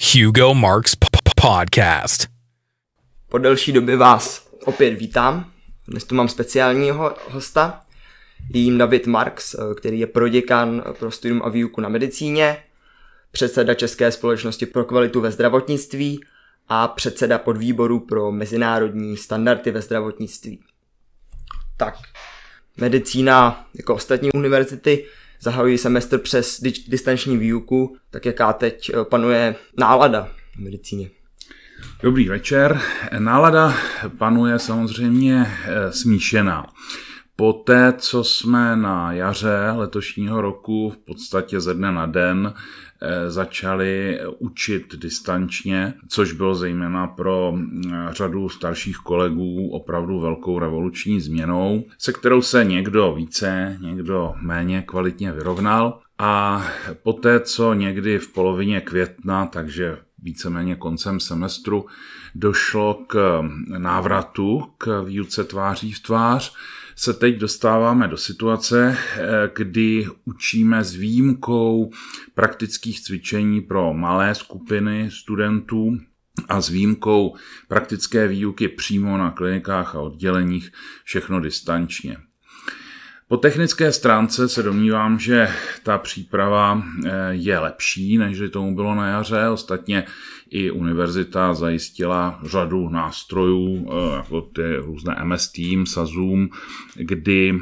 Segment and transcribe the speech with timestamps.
[0.00, 0.96] Hugo Marks
[1.42, 2.26] Podcast.
[3.28, 5.52] Po delší době vás opět vítám.
[5.88, 7.80] Dnes tu mám speciálního hosta.
[8.54, 12.56] Jím David Marks, eh, který je proděkan pro studium a výuku na medicíně,
[13.30, 16.20] předseda České společnosti pro kvalitu ve zdravotnictví
[16.68, 20.60] a předseda podvýboru pro mezinárodní standardy ve zdravotnictví.
[21.76, 21.94] Tak,
[22.76, 25.06] medicína jako ostatní univerzity
[25.40, 31.10] zahajují semestr přes di- distanční výuku, tak jaká teď eh, panuje nálada v medicíně.
[32.02, 32.80] Dobrý večer.
[33.18, 33.74] Nálada
[34.18, 36.66] panuje samozřejmě eh, smíšená.
[37.36, 42.54] Poté, co jsme na jaře letošního roku v podstatě ze dne na den
[43.28, 51.84] začali učit distančně, což bylo zejména pro eh, řadu starších kolegů opravdu velkou revoluční změnou,
[51.98, 56.00] se kterou se někdo více, někdo méně kvalitně vyrovnal.
[56.18, 56.64] A
[57.02, 61.86] poté, co někdy v polovině května, takže víceméně koncem semestru,
[62.34, 63.42] došlo k
[63.78, 66.54] návratu k výuce tváří v tvář,
[66.98, 68.96] se teď dostáváme do situace,
[69.54, 71.90] kdy učíme s výjimkou
[72.34, 75.98] praktických cvičení pro malé skupiny studentů
[76.48, 77.36] a s výjimkou
[77.68, 80.72] praktické výuky přímo na klinikách a odděleních
[81.04, 82.16] všechno distančně.
[83.28, 85.48] Po technické stránce se domnívám, že
[85.82, 86.82] ta příprava
[87.30, 89.48] je lepší, než tomu bylo na jaře.
[89.48, 90.04] Ostatně
[90.50, 96.48] i univerzita zajistila řadu nástrojů, jako ty různé MS Teams a Zoom,
[96.96, 97.58] kdy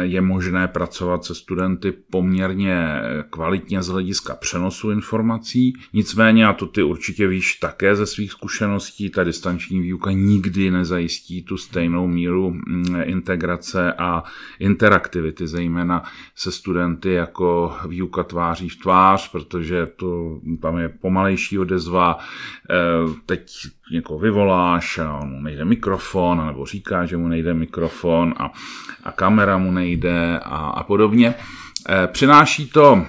[0.00, 5.72] je možné pracovat se studenty poměrně kvalitně z hlediska přenosu informací.
[5.92, 11.42] Nicméně, a to ty určitě víš také ze svých zkušeností, ta distanční výuka nikdy nezajistí
[11.42, 12.56] tu stejnou míru
[13.02, 14.22] integrace a
[14.58, 16.02] interaktivity, zejména
[16.34, 22.07] se studenty jako výuka tváří v tvář, protože to, tam je pomalejší odezva,
[23.26, 23.50] teď
[23.92, 28.52] někoho vyvoláš a mu nejde mikrofon, nebo říká, že mu nejde mikrofon a,
[29.04, 31.34] a kamera mu nejde a, a podobně.
[32.06, 33.06] Přináší to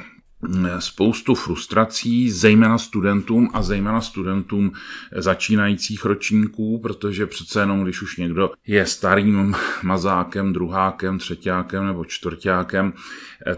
[0.80, 4.72] spoustu frustrací, zejména studentům a zejména studentům
[5.16, 12.94] začínajících ročníků, protože přece jenom, když už někdo je starým mazákem, druhákem, třetíákem nebo čtvrtákem,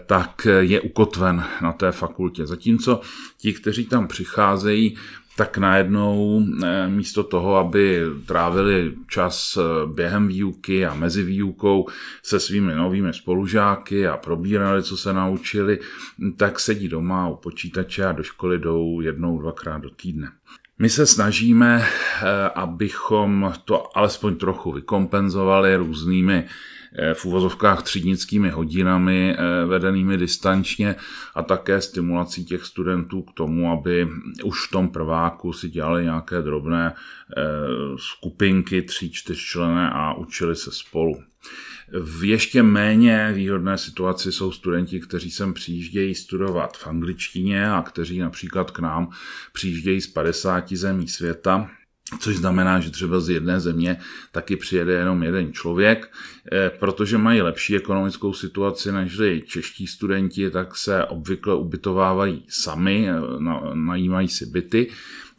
[0.06, 2.48] tak je ukotven na té fakultě.
[2.48, 3.02] Zatímco
[3.38, 4.98] ti, kteří tam přicházejí,
[5.36, 6.46] tak najednou
[6.88, 9.58] místo toho, aby trávili čas
[9.94, 11.88] během výuky a mezi výukou
[12.24, 15.80] se svými novými spolužáky a probírali, co se naučili,
[16.38, 20.32] tak sedí doma u počítače a do školy jdou jednou, dvakrát do týdne.
[20.80, 21.86] My se snažíme,
[22.56, 26.48] abychom to alespoň trochu vykompenzovali různými
[27.14, 29.38] v úvozovkách třídnickými hodinami
[29.68, 30.96] vedenými distančně
[31.36, 34.08] a také stimulací těch studentů k tomu, aby
[34.44, 36.94] už v tom prváku si dělali nějaké drobné
[37.98, 41.24] skupinky tří, čtyřčlené a učili se spolu.
[42.00, 48.20] V ještě méně výhodné situaci jsou studenti, kteří sem přijíždějí studovat v angličtině a kteří
[48.20, 49.10] například k nám
[49.54, 51.70] přijíždějí z 50 zemí světa,
[52.20, 53.98] což znamená, že třeba z jedné země
[54.32, 56.12] taky přijede jenom jeden člověk,
[56.80, 63.08] protože mají lepší ekonomickou situaci než čeští studenti, tak se obvykle ubytovávají sami,
[63.74, 64.88] najímají si byty,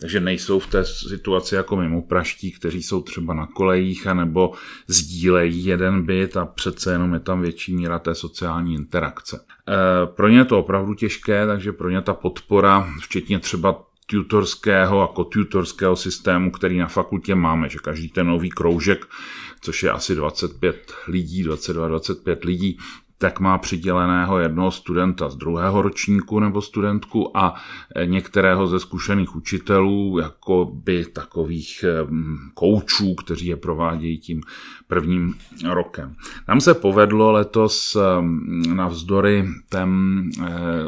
[0.01, 4.53] takže nejsou v té situaci jako mimo praští, kteří jsou třeba na kolejích anebo
[4.87, 9.45] sdílejí jeden byt a přece jenom je tam větší míra té sociální interakce.
[10.05, 15.09] Pro ně je to opravdu těžké, takže pro ně ta podpora, včetně třeba tutorského a
[15.09, 19.07] kotutorského systému, který na fakultě máme, že každý ten nový kroužek,
[19.61, 22.79] což je asi 25 lidí, 22-25 lidí,
[23.23, 27.55] tak má přiděleného jednoho studenta z druhého ročníku nebo studentku a
[28.05, 31.85] některého ze zkušených učitelů, jako by takových
[32.55, 34.43] koučů, kteří je provádějí tím
[34.87, 35.35] prvním
[35.71, 36.15] rokem.
[36.49, 37.97] Nám se povedlo letos
[38.75, 40.23] navzdory tém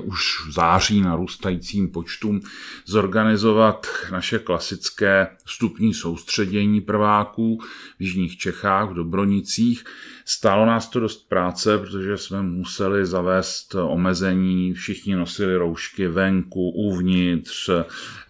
[0.02, 2.40] už v září narůstajícím počtům
[2.86, 7.58] zorganizovat naše klasické vstupní soustředění prváků
[7.98, 9.84] v Jižních Čechách, v Dobronicích.
[10.26, 17.70] Stálo nás to dost práce, protože jsme museli zavést omezení, všichni nosili roušky venku, uvnitř,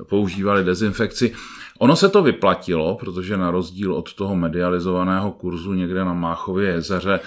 [0.08, 1.34] používali dezinfekci.
[1.78, 7.20] Ono se to vyplatilo, protože na rozdíl od toho medializovaného kurzu někde na Máchově jezeře,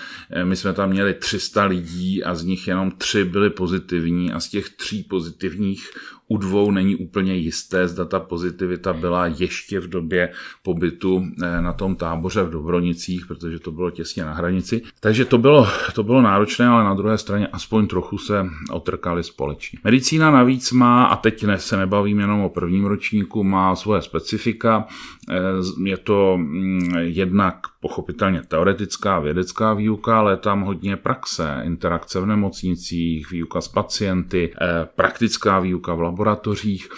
[0.44, 4.50] my jsme tam měli 300 lidí a z nich jenom tři byli pozitivní a z
[4.50, 5.90] těch tří pozitivních
[6.28, 10.32] u dvou není úplně jisté, zda ta pozitivita byla ještě v době
[10.64, 14.82] pobytu eh, na tom táboře v Dobronicích, protože to bylo těsně na hranici.
[15.00, 19.80] Takže to bylo, to bylo náročné, ale na druhé straně aspoň trochu se otrkali společně.
[19.84, 24.88] Medicína navíc má, a teď ne, se nebavím jenom o prvním ročníku, má svoje specifika.
[25.30, 25.36] Eh,
[25.84, 33.32] je to mm, jednak pochopitelně teoretická vědecká výuka, ale tam hodně praxe, interakce v nemocnicích,
[33.32, 36.90] výuka s pacienty, eh, praktická výuka v laboratořích.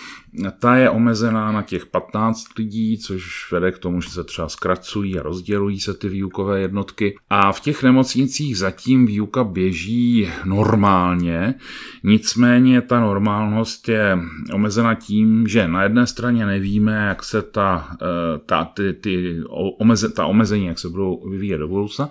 [0.59, 5.19] Ta je omezená na těch 15 lidí, což vede k tomu, že se třeba zkracují
[5.19, 7.17] a rozdělují se ty výukové jednotky.
[7.29, 11.55] A v těch nemocnicích zatím výuka běží normálně,
[12.03, 14.17] nicméně ta normálnost je
[14.53, 19.41] omezena tím, že na jedné straně nevíme, jak se ta, eh, ta, ty, ty
[19.79, 22.09] omeze, ta omezení, jak se budou vyvíjet do budoucna,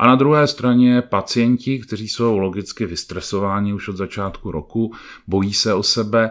[0.00, 4.92] a na druhé straně pacienti, kteří jsou logicky vystresováni už od začátku roku,
[5.26, 6.30] bojí se o sebe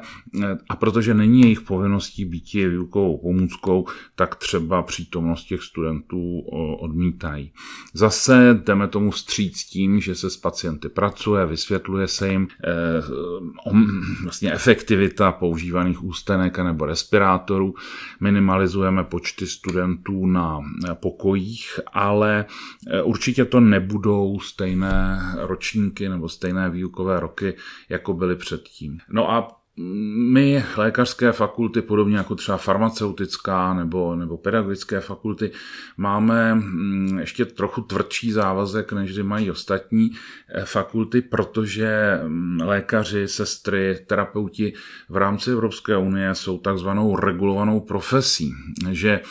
[0.69, 6.39] a protože není jejich povinností být výukovou pomůckou, tak třeba přítomnost těch studentů
[6.79, 7.51] odmítají.
[7.93, 12.69] Zase jdeme tomu stříc tím, že se s pacienty pracuje, vysvětluje se jim eh,
[14.23, 17.73] vlastně efektivita používaných ústenek nebo respirátorů,
[18.19, 20.59] minimalizujeme počty studentů na
[20.93, 22.45] pokojích, ale
[22.87, 27.53] eh, určitě to nebudou stejné ročníky nebo stejné výukové roky,
[27.89, 28.99] jako byly předtím.
[29.09, 29.58] No a
[30.33, 35.51] my, lékařské fakulty, podobně jako třeba farmaceutická nebo, nebo pedagogické fakulty,
[35.97, 40.11] máme mm, ještě trochu tvrdší závazek, než mají ostatní
[40.49, 44.73] eh, fakulty, protože mm, lékaři, sestry, terapeuti
[45.09, 48.53] v rámci Evropské unie jsou takzvanou regulovanou profesí,
[48.91, 49.21] že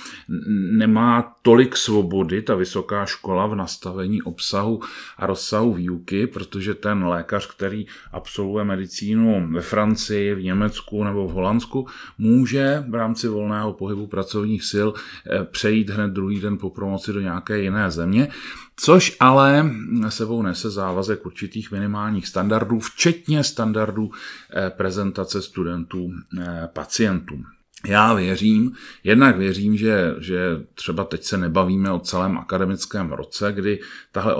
[0.73, 4.81] nemá tolik svobody ta vysoká škola v nastavení obsahu
[5.17, 11.33] a rozsahu výuky, protože ten lékař, který absolvuje medicínu ve Francii, v Německu nebo v
[11.33, 11.87] Holandsku,
[12.19, 17.21] může v rámci volného pohybu pracovních sil eh, přejít hned druhý den po promoci do
[17.21, 18.29] nějaké jiné země,
[18.77, 19.71] což ale
[20.09, 27.45] sebou nese závazek určitých minimálních standardů, včetně standardů eh, prezentace studentů eh, pacientům.
[27.87, 28.73] Já věřím,
[29.05, 30.39] jednak věřím, že, že
[30.75, 33.81] třeba teď se nebavíme o celém akademickém roce, kdy
[34.13, 34.35] tahle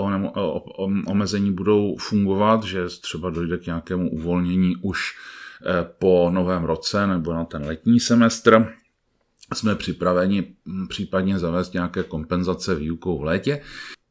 [1.07, 5.15] omezení budou fungovat, že třeba dojde k nějakému uvolnění už
[5.65, 8.73] Eh, po novém roce nebo na ten letní semestr.
[9.53, 13.61] Jsme připraveni hm, případně zavést nějaké kompenzace výukou v létě,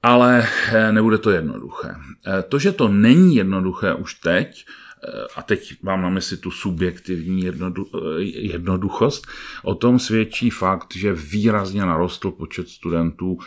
[0.03, 1.95] ale eh, nebude to jednoduché.
[2.27, 4.67] Eh, to, že to není jednoduché už teď,
[5.37, 7.87] a teď mám na mysli tu subjektivní jednodu,
[8.19, 9.27] jednoduchost,
[9.63, 13.39] o tom svědčí fakt, že výrazně narostl počet studentů,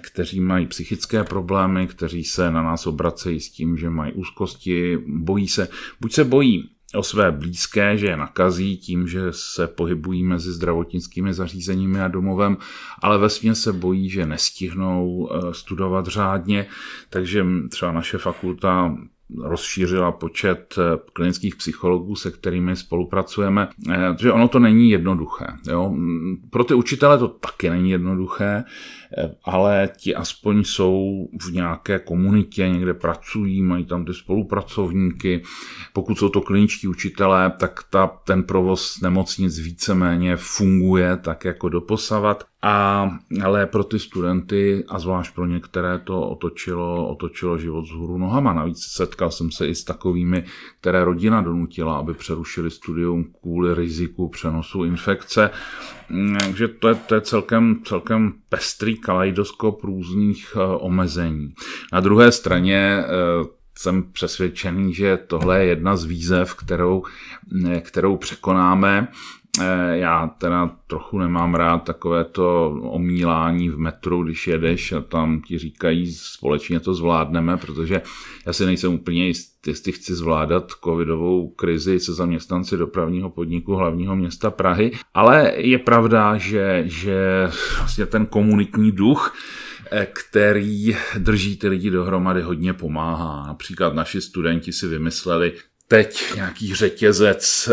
[0.00, 5.48] kteří mají psychické problémy, kteří se na nás obracejí s tím, že mají úzkosti, bojí
[5.48, 5.68] se,
[6.00, 11.34] buď se bojí o své blízké, že je nakazí tím, že se pohybují mezi zdravotnickými
[11.34, 12.56] zařízeními a domovem,
[13.02, 16.66] ale ve se bojí, že nestihnou eh, studovat řádně,
[17.10, 18.96] takže třeba naše fakulta
[19.42, 25.46] rozšířila počet eh, klinických psychologů, se kterými spolupracujeme, eh, že ono to není jednoduché.
[25.68, 25.96] Jo?
[26.50, 28.64] Pro ty učitele to taky není jednoduché,
[29.18, 35.42] eh, ale ti aspoň jsou v nějaké komunitě, někde pracují, mají tam ty spolupracovníky.
[35.92, 42.44] Pokud jsou to kliničtí učitelé, tak ta, ten provoz nemocnic víceméně funguje tak jako doposavat.
[42.66, 43.10] A,
[43.44, 48.52] ale pro ty studenty a zvlášť pro některé to otočilo, otočilo život z hůru nohama.
[48.52, 50.44] Navíc setkal jsem se i s takovými,
[50.80, 55.50] které rodina donutila, aby přerušili studium kvůli riziku přenosu infekce.
[56.40, 61.54] Takže to je, to je celkem, celkem pestrý kaleidoskop různých eh, omezení.
[61.92, 63.08] Na druhé straně eh,
[63.78, 67.02] jsem přesvědčený, že tohle je jedna z výzev, kterou,
[67.66, 69.08] eh, kterou překonáme.
[69.60, 75.40] Eh, já teda trochu nemám rád takové to omílání v metru, když jedeš a tam
[75.40, 78.02] ti říkají, společně to zvládneme, protože
[78.46, 84.16] já si nejsem úplně jistý, jestli chci zvládat covidovou krizi se zaměstnanci dopravního podniku hlavního
[84.16, 89.36] města Prahy, ale je pravda, že, že vlastně ten komunitní duch,
[89.90, 93.46] eh, který drží ty lidi dohromady, hodně pomáhá.
[93.46, 95.52] Například naši studenti si vymysleli
[95.88, 97.68] teď nějaký řetězec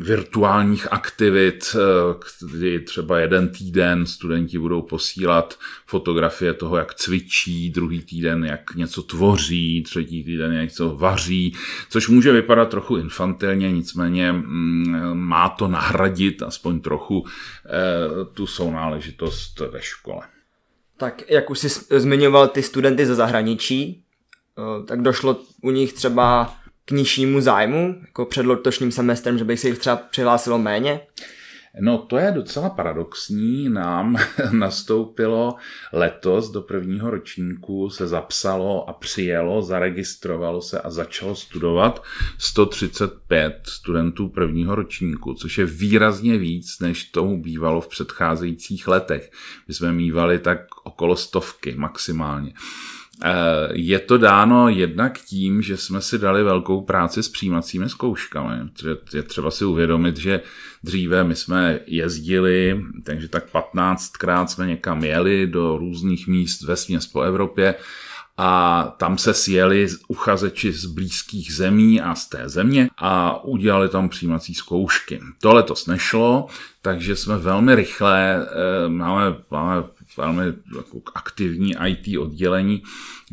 [0.00, 8.02] virtuálních aktivit, eh, kdy třeba jeden týden studenti budou posílat fotografie toho, jak cvičí, druhý
[8.02, 11.56] týden, jak něco tvoří, třetí týden, jak něco vaří,
[11.90, 19.60] což může vypadat trochu infantilně, nicméně mm, má to nahradit aspoň trochu eh, tu sounáležitost
[19.60, 20.22] ve škole.
[20.96, 21.68] Tak jak už jsi
[22.00, 24.04] zmiňoval ty studenty ze zahraničí,
[24.58, 29.56] eh, tak došlo u nich třeba k nižšímu zájmu, jako před letošním semestrem, že by
[29.56, 31.00] se jich třeba přihlásilo méně?
[31.80, 33.68] No to je docela paradoxní.
[33.68, 34.16] Nám
[34.50, 35.54] nastoupilo
[35.92, 42.02] letos do prvního ročníku, se zapsalo a přijelo, zaregistrovalo se a začalo studovat
[42.38, 49.30] 135 studentů prvního ročníku, což je výrazně víc, než tomu bývalo v předcházejících letech.
[49.68, 52.52] My jsme mývali tak okolo stovky maximálně.
[53.22, 58.70] Eh, je to dáno jednak tím, že jsme si dali velkou práci s přijímacími zkouškami.
[59.14, 60.40] Je třeba si uvědomit, že
[60.82, 67.06] dříve my jsme jezdili, takže tak 15krát jsme někam jeli do různých míst ve směs
[67.06, 67.74] po Evropě
[68.36, 74.08] a tam se sjeli uchazeči z blízkých zemí a z té země a udělali tam
[74.08, 75.20] přijímací zkoušky.
[75.40, 76.46] To letos nešlo,
[76.82, 79.82] takže jsme velmi rychle, eh, máme, máme
[80.16, 80.42] velmi
[80.76, 82.82] jako aktivní IT oddělení,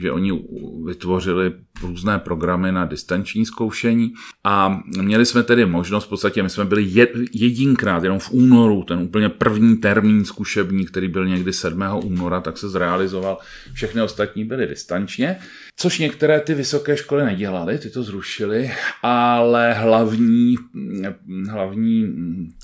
[0.01, 0.43] že oni
[0.85, 6.65] vytvořili různé programy na distanční zkoušení a měli jsme tedy možnost, v podstatě my jsme
[6.65, 6.83] byli
[7.33, 11.83] jedinkrát, jenom v únoru, ten úplně první termín zkušební, který byl někdy 7.
[12.03, 13.37] února, tak se zrealizoval,
[13.73, 15.37] všechny ostatní byly distančně,
[15.75, 18.71] což některé ty vysoké školy nedělaly, ty to zrušily,
[19.03, 20.55] ale hlavní,
[21.49, 22.07] hlavní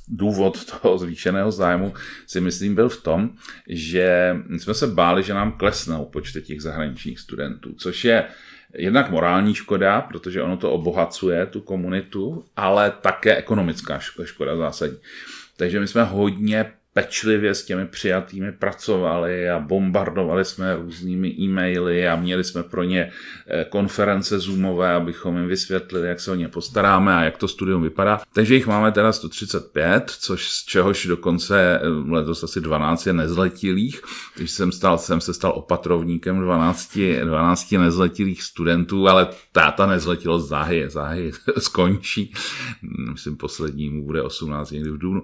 [0.07, 1.93] důvod toho zvýšeného zájmu
[2.27, 3.29] si myslím byl v tom,
[3.67, 8.25] že jsme se báli, že nám klesnou počty těch zahraničních studentů, což je
[8.73, 14.97] jednak morální škoda, protože ono to obohacuje tu komunitu, ale také ekonomická škoda zásadní.
[15.57, 22.15] Takže my jsme hodně pečlivě s těmi přijatými pracovali a bombardovali jsme různými e-maily a
[22.15, 23.11] měli jsme pro ně
[23.47, 27.83] eh, konference zoomové, abychom jim vysvětlili, jak se o ně postaráme a jak to studium
[27.83, 28.21] vypadá.
[28.33, 34.01] Takže jich máme teda 135, což z čehož dokonce eh, letos asi 12 je nezletilých,
[34.35, 40.89] když jsem, stal, jsem se stal opatrovníkem 12, 12 nezletilých studentů, ale táta nezletilost záhy,
[40.89, 42.33] záhy skončí.
[43.11, 45.23] Myslím, poslední mu bude 18 někdy v dubnu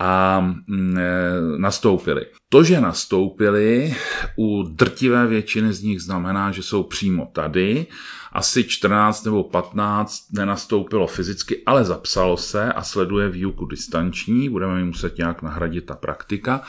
[0.00, 2.26] a mm, e, nastoupili.
[2.48, 3.96] To, že nastoupili,
[4.36, 7.86] u drtivé většiny z nich znamená, že jsou přímo tady.
[8.32, 14.48] Asi 14 nebo 15 nenastoupilo fyzicky, ale zapsalo se a sleduje výuku distanční.
[14.48, 16.62] Budeme mi muset nějak nahradit ta praktika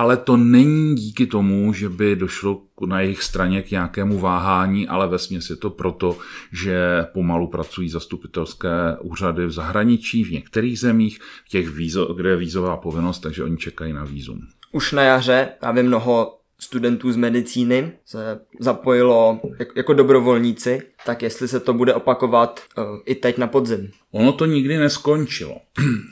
[0.00, 5.08] ale to není díky tomu, že by došlo na jejich straně k nějakému váhání, ale
[5.08, 5.16] ve
[5.50, 6.18] je to proto,
[6.52, 12.36] že pomalu pracují zastupitelské úřady v zahraničí, v některých zemích, v těch, vízo, kde je
[12.36, 14.40] vízová povinnost, takže oni čekají na vízum.
[14.72, 19.40] Už na jaře právě mnoho studentů z medicíny se zapojilo
[19.76, 23.90] jako dobrovolníci, tak jestli se to bude opakovat uh, i teď na podzim.
[24.10, 25.56] Ono to nikdy neskončilo.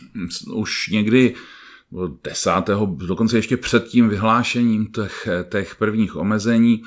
[0.54, 1.35] Už někdy
[2.25, 6.83] desátého, dokonce ještě před tím vyhlášením těch, těch prvních omezení.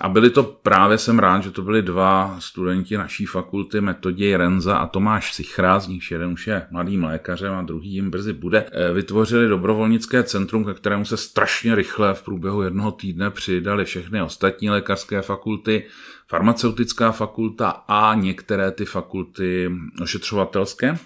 [0.00, 4.76] A byli to právě, jsem rád, že to byli dva studenti naší fakulty, Metoděj Renza
[4.76, 8.66] a Tomáš Sichra, z nich jeden už je mladým lékařem a druhý jim brzy bude.
[8.72, 14.22] Eh, vytvořili dobrovolnické centrum, ke kterému se strašně rychle v průběhu jednoho týdne přidali všechny
[14.22, 15.84] ostatní lékařské fakulty,
[16.28, 19.70] farmaceutická fakulta a některé ty fakulty
[20.02, 20.98] ošetřovatelské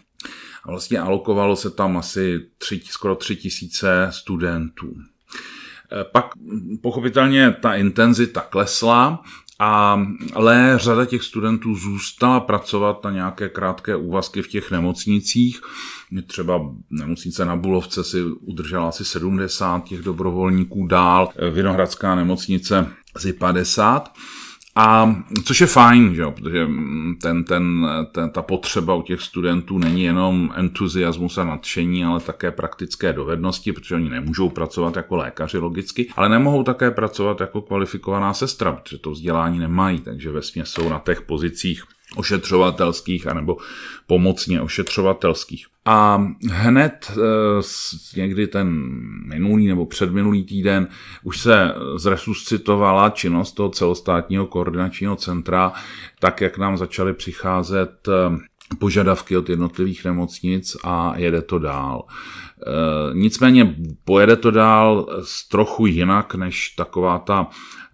[0.64, 4.94] a vlastně alokovalo se tam asi tři, skoro tři tisíce studentů.
[6.00, 6.26] E, pak
[6.82, 9.22] pochopitelně ta intenzita klesla,
[9.58, 10.02] a,
[10.34, 15.60] ale řada těch studentů zůstala pracovat na nějaké krátké úvazky v těch nemocnicích.
[16.26, 24.12] Třeba nemocnice na Bulovce si udržela asi 70 těch dobrovolníků dál, Vinohradská nemocnice asi 50.
[24.76, 26.66] A což je fajn, že jo, protože
[27.22, 32.50] ten, ten, ten, ta potřeba u těch studentů není jenom entuziasmus a nadšení, ale také
[32.50, 38.34] praktické dovednosti, protože oni nemůžou pracovat jako lékaři logicky, ale nemohou také pracovat jako kvalifikovaná
[38.34, 41.84] sestra, protože to vzdělání nemají, takže ve jsou na těch pozicích
[42.16, 43.56] ošetřovatelských anebo
[44.06, 45.66] pomocně ošetřovatelských.
[45.84, 48.68] A hned eh, někdy ten
[49.28, 50.88] minulý nebo předminulý týden
[51.22, 55.72] už se zresuscitovala činnost toho celostátního koordinačního centra,
[56.18, 58.38] tak jak nám začaly přicházet eh,
[58.78, 62.04] požadavky od jednotlivých nemocnic a jede to dál.
[62.66, 65.06] Eh, nicméně pojede to dál
[65.50, 67.46] trochu jinak než taková ta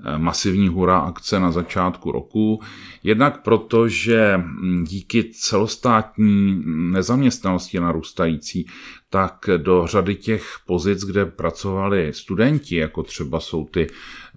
[0.04, 2.60] eh, masivní hura akce na začátku roku.
[3.02, 8.66] Jednak proto, že hm, díky celostátní nezaměstnanosti narůstající,
[9.10, 13.86] tak do řady těch pozic, kde pracovali studenti, jako třeba jsou ty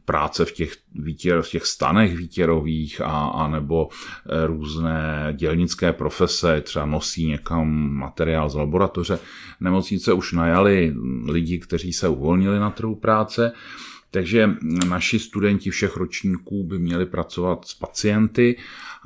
[0.06, 6.62] práce v těch, výtěr, v těch stanech výtěrových a, a nebo eh, různé dělnické profese,
[6.62, 9.20] třeba nosí někam materiál z laboratoře.
[9.60, 13.52] Nemocnice už najali lidi, kteří se uvolnili na trhu práce,
[14.12, 14.50] takže
[14.88, 18.58] naši studenti všech ročníků by měli pracovat s pacienty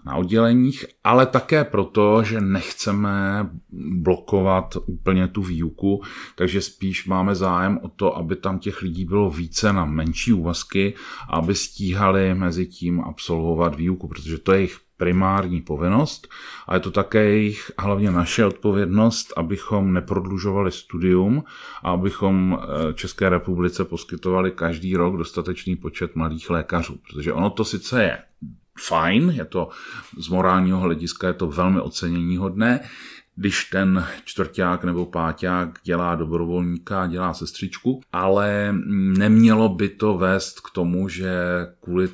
[0.06, 3.50] na odděleních, ale také proto, že nechceme
[3.92, 6.02] blokovat úplně tu výuku,
[6.36, 10.94] takže spíš máme zájem o to, aby tam těch lidí bylo více na menší úvazky,
[11.30, 16.28] aby stíhali mezi tím absolvovat výuku, protože to je jejich primární povinnost
[16.68, 21.44] a je to také jejich hlavně naše odpovědnost, abychom neprodlužovali studium
[21.84, 27.66] a abychom eh, České republice poskytovali každý rok dostatečný počet mladých lékařů, protože ono to
[27.66, 28.18] sice je
[28.78, 29.70] fajn, je to
[30.18, 32.80] z morálního hlediska je to velmi ocenění hodné,
[33.36, 38.76] když ten čtvrták nebo páťák dělá dobrovolníka, dělá sestřičku, ale
[39.18, 41.34] nemělo by to vést k tomu, že
[41.82, 42.10] kvůli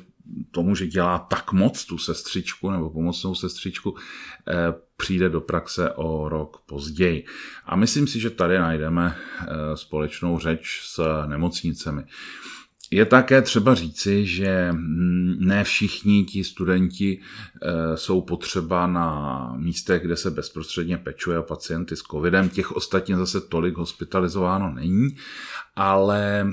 [0.50, 3.96] tomu, že dělá tak moc tu sestřičku nebo pomocnou sestřičku,
[4.48, 4.54] eh,
[4.96, 7.24] přijde do praxe o rok později.
[7.66, 12.04] A myslím si, že tady najdeme eh, společnou řeč s nemocnicemi.
[12.92, 14.68] Je také třeba říci, že
[15.38, 21.96] ne všichni ti studenti eh, jsou potřeba na místech, kde se bezprostředně pečuje o pacienty
[21.96, 22.48] s covidem.
[22.48, 25.08] Těch ostatně zase tolik hospitalizováno není,
[25.76, 26.46] ale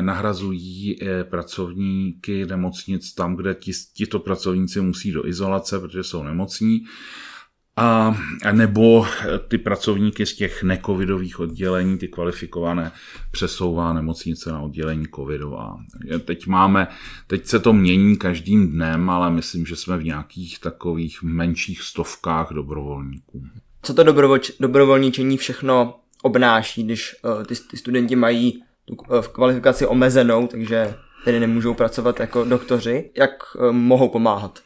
[0.00, 3.56] nahrazují eh, pracovníky nemocnic tam, kde
[3.92, 6.84] tito pracovníci musí do izolace, protože jsou nemocní
[7.76, 8.16] a,
[8.52, 9.06] nebo
[9.48, 12.92] ty pracovníky z těch necovidových oddělení, ty kvalifikované,
[13.30, 15.76] přesouvá nemocnice na oddělení covidová.
[16.24, 16.88] Teď máme,
[17.26, 22.48] teď se to mění každým dnem, ale myslím, že jsme v nějakých takových menších stovkách
[22.52, 23.42] dobrovolníků.
[23.82, 29.86] Co to dobrovolč, dobrovolničení všechno obnáší, když uh, ty, ty studenti mají tu uh, kvalifikaci
[29.86, 34.58] omezenou, takže tedy nemůžou pracovat jako doktoři, jak uh, mohou pomáhat?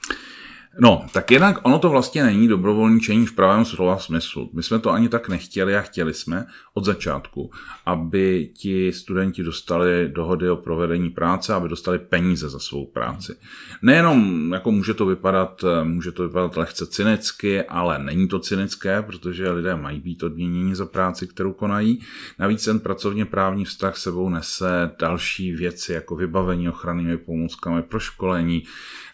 [0.79, 4.51] No, tak jednak ono to vlastně není dobrovolničení v pravém slova smyslu.
[4.53, 7.51] My jsme to ani tak nechtěli a chtěli jsme od začátku,
[7.87, 13.37] aby ti studenti dostali dohody o provedení práce, aby dostali peníze za svou práci.
[13.83, 19.51] Nejenom, jako může to vypadat, může to vypadat lehce cynicky, ale není to cynické, protože
[19.51, 22.01] lidé mají být odměněni za práci, kterou konají.
[22.39, 28.63] Navíc ten pracovně právní vztah sebou nese další věci, jako vybavení ochrannými pomůckami, proškolení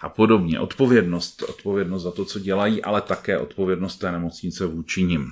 [0.06, 0.60] a podobně.
[0.60, 5.30] Odpovědnost odpovědnost za to, co dělají, ale také odpovědnost té nemocnice vůči nim.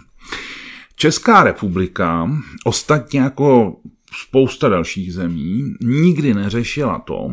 [0.97, 2.31] Česká republika,
[2.65, 3.77] ostatně jako
[4.23, 7.31] spousta dalších zemí, nikdy neřešila to,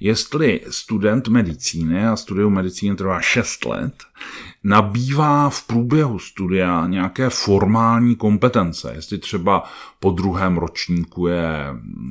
[0.00, 3.94] jestli student medicíny, a studium medicíny trvá 6 let,
[4.64, 8.92] nabývá v průběhu studia nějaké formální kompetence.
[8.94, 9.64] Jestli třeba
[10.00, 11.66] po druhém ročníku je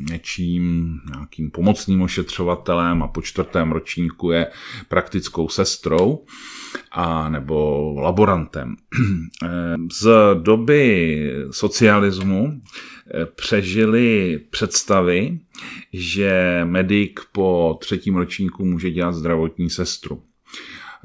[0.10, 4.48] něčím, nějakým pomocným ošetřovatelem a po čtvrtém ročníku je
[4.88, 6.26] praktickou sestrou
[6.92, 8.76] a nebo laborantem.
[9.92, 10.10] Z
[10.42, 11.18] doby
[11.52, 12.62] socialismu
[13.36, 15.40] přežili představy,
[15.94, 20.24] že medic po třetím ročníku může dělat zdravotní sestru.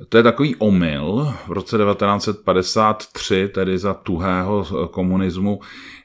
[0.09, 1.35] To je takový omyl.
[1.47, 5.61] V roce 1953, tedy za tuhého komunismu,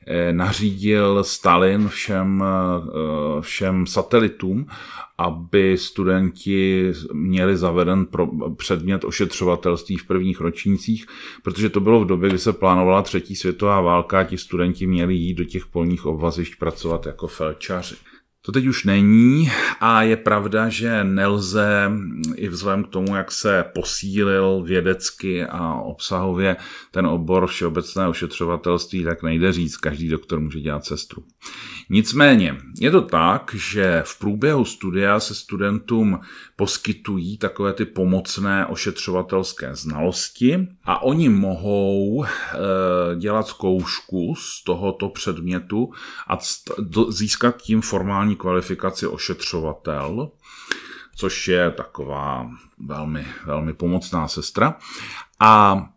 [0.07, 4.67] eh, nařídil Stalin všem, eh, všem satelitům,
[5.17, 11.05] aby studenti měli zaveden pro předmět ošetřovatelství v prvních ročnících,
[11.43, 15.15] protože to bylo v době, kdy se plánovala třetí světová válka a ti studenti měli
[15.15, 17.95] jít do těch polních obvazišť pracovat jako felčaři.
[18.47, 21.91] To teď už není a je pravda, že nelze
[22.35, 26.55] i vzhledem k tomu, jak se posílil vědecky a obsahově
[26.91, 31.23] ten obor všeobecné ošetřovatelství, tak nejde říct, každý doktor může dělat sestru.
[31.89, 36.19] Nicméně je to tak, že v průběhu studia se studentům
[36.57, 42.27] poskytují takové ty pomocné ošetřovatelské znalosti a oni mohou e,
[43.15, 45.91] dělat zkoušku z tohoto předmětu
[46.27, 46.37] a
[47.09, 50.31] získat tím formální kvalifikaci ošetřovatel,
[51.15, 54.77] což je taková velmi, velmi pomocná sestra.
[55.39, 55.96] A Eh,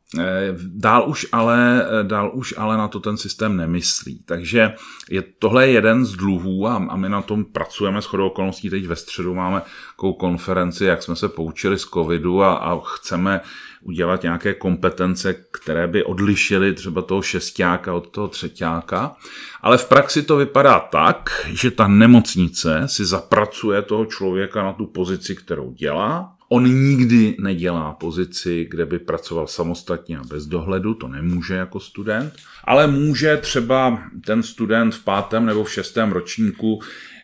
[0.75, 4.21] dál už, ale, eh, dál už ale na to ten systém nemyslí.
[4.27, 4.75] Takže
[5.11, 8.71] je, tohle je jeden z dluhů a, a my na tom pracujeme s chodou okolností.
[8.71, 9.63] Teď ve středu máme
[9.97, 13.41] takovou konferenci, jak jsme se poučili z covidu a, a chceme
[13.83, 19.17] udělat nějaké kompetence, které by odlišily třeba toho šestáka od toho třetíáka.
[19.63, 24.87] Ale v praxi to vypadá tak, že ta nemocnice si zapracuje toho člověka na tu
[24.87, 31.09] pozici, kterou dělá, On nikdy nedělá pozici, kde by pracoval samostatně a bez dohledu, to
[31.09, 32.35] nemůže jako student,
[32.65, 36.81] ale může třeba ten student v pátém nebo v šestém ročníku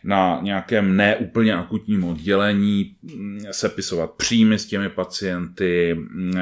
[0.07, 6.33] na nějakém neúplně akutním oddělení mm, sepisovat příjmy s těmi pacienty, mm,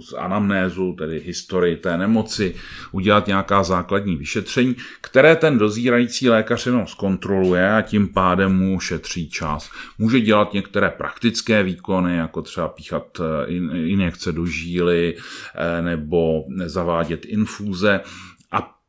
[0.00, 2.54] z anamnézu, tedy historii té nemoci,
[2.92, 9.28] udělat nějaká základní vyšetření, které ten dozírající lékař jenom zkontroluje a tím pádem mu šetří
[9.28, 9.70] čas.
[9.98, 13.20] Může dělat některé praktické výkony, jako třeba píchat
[13.84, 15.16] injekce do žíly
[15.80, 18.00] nebo zavádět infúze.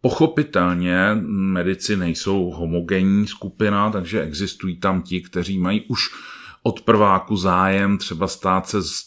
[0.01, 0.97] Pochopitelně
[1.29, 6.09] medici nejsou homogenní skupina, takže existují tam ti, kteří mají už
[6.63, 9.03] od prváku zájem třeba stát se s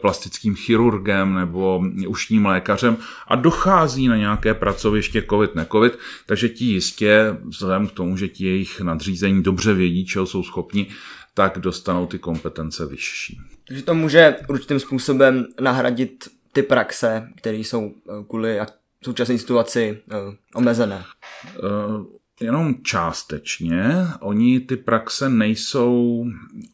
[0.00, 2.96] plastickým chirurgem nebo ušním lékařem
[3.28, 8.44] a dochází na nějaké pracoviště covid necovid, takže ti jistě, vzhledem k tomu, že ti
[8.44, 10.86] jejich nadřízení dobře vědí, čeho jsou schopni,
[11.34, 13.38] tak dostanou ty kompetence vyšší.
[13.68, 18.60] Takže to může určitým způsobem nahradit ty praxe, které jsou eh, kvůli
[19.04, 21.04] současné situaci uh, omezené?
[21.62, 22.06] Uh,
[22.40, 24.06] jenom částečně.
[24.20, 26.24] Oni ty praxe nejsou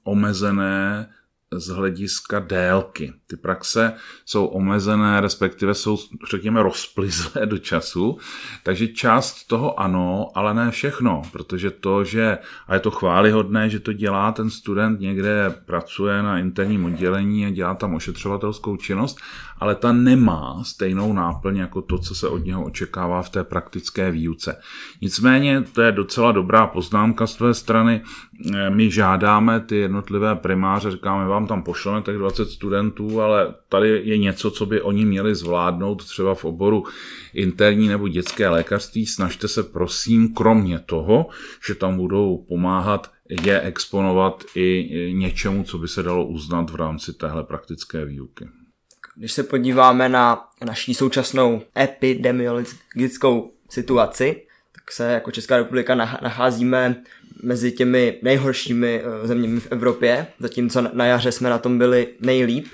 [0.04, 1.08] omezené
[1.52, 3.12] z hlediska délky.
[3.26, 3.92] Ty praxe
[4.24, 5.98] jsou omezené, respektive jsou,
[6.30, 8.18] řekněme, rozplizlé do času,
[8.62, 13.80] takže část toho ano, ale ne všechno, protože to, že, a je to chválihodné, že
[13.80, 19.18] to dělá ten student někde, pracuje na interním oddělení a dělá tam ošetřovatelskou činnost,
[19.60, 24.10] ale ta nemá stejnou náplň jako to, co se od něho očekává v té praktické
[24.10, 24.56] výuce.
[25.00, 28.02] Nicméně to je docela dobrá poznámka z tvé strany.
[28.68, 34.18] My žádáme ty jednotlivé primáře, říkáme vám tam pošleme tak 20 studentů, ale tady je
[34.18, 36.84] něco, co by oni měli zvládnout třeba v oboru
[37.34, 39.06] interní nebo dětské lékařství.
[39.06, 41.26] Snažte se prosím, kromě toho,
[41.66, 43.10] že tam budou pomáhat
[43.44, 48.48] je exponovat i něčemu, co by se dalo uznat v rámci téhle praktické výuky.
[49.20, 54.42] Když se podíváme na naší současnou epidemiologickou situaci,
[54.74, 57.02] tak se jako Česká republika nacházíme
[57.42, 62.66] mezi těmi nejhoršími eh, zeměmi v Evropě, zatímco na jaře jsme na tom byli nejlíp.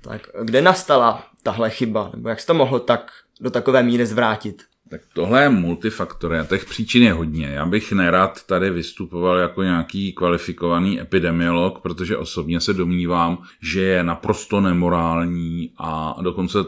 [0.00, 4.62] Tak kde nastala tahle chyba, nebo jak se to mohlo tak do takové míry zvrátit?
[4.90, 7.46] Tak tohle je multifaktor, a těch příčin je hodně.
[7.46, 14.04] Já bych nerad tady vystupoval jako nějaký kvalifikovaný epidemiolog, protože osobně se domnívám, že je
[14.04, 16.58] naprosto nemorální a dokonce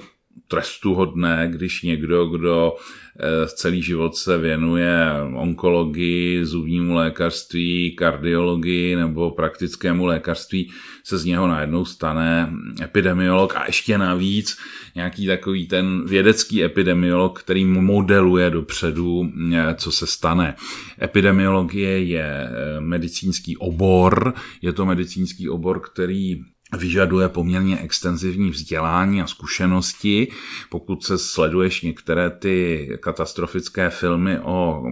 [0.52, 4.96] trestuhodné, když někdo, kdo eh, celý život se věnuje
[5.34, 10.70] onkologii, zubnímu lékařství, kardiologii nebo praktickému lékařství,
[11.04, 14.58] se z něho najednou stane epidemiolog a ještě navíc
[14.94, 20.54] nějaký takový ten vědecký epidemiolog, který modeluje dopředu, eh, co se stane.
[21.02, 26.44] Epidemiologie je eh, medicínský obor, je to medicínský obor, který
[26.78, 30.28] vyžaduje poměrně extenzivní vzdělání a zkušenosti.
[30.70, 34.82] Pokud se sleduješ některé ty katastrofické filmy o,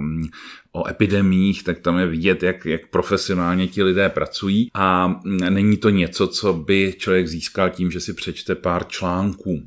[0.73, 5.91] o epidemích, tak tam je vidět, jak, jak profesionálně ti lidé pracují a není to
[5.91, 9.63] něco, co by člověk získal tím, že si přečte pár článků.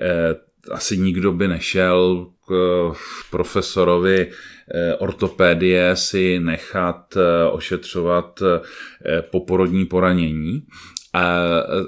[0.00, 0.34] Eh,
[0.70, 2.92] asi nikdo by nešel k
[3.30, 4.30] profesorovi
[4.74, 7.14] eh, ortopédie si nechat
[7.52, 8.42] ošetřovat
[9.30, 10.62] poporodní poranění
[11.12, 11.22] a,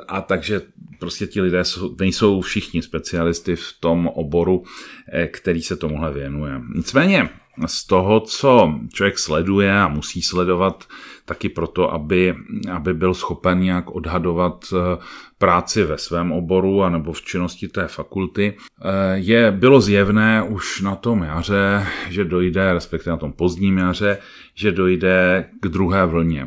[0.08, 0.60] a takže
[0.98, 4.64] prostě ti lidé jsou, nejsou všichni specialisty v tom oboru,
[5.12, 6.60] eh, který se tomuhle věnuje.
[6.74, 7.28] Nicméně
[7.66, 10.84] z toho, co člověk sleduje a musí sledovat
[11.24, 12.34] taky proto, aby,
[12.72, 14.98] aby byl schopen nějak odhadovat eh,
[15.38, 20.80] práci ve svém oboru a nebo v činnosti té fakulty, eh, je, bylo zjevné už
[20.80, 24.18] na tom jaře, že dojde, respektive na tom pozdním jaře,
[24.54, 26.46] že dojde k druhé vlně.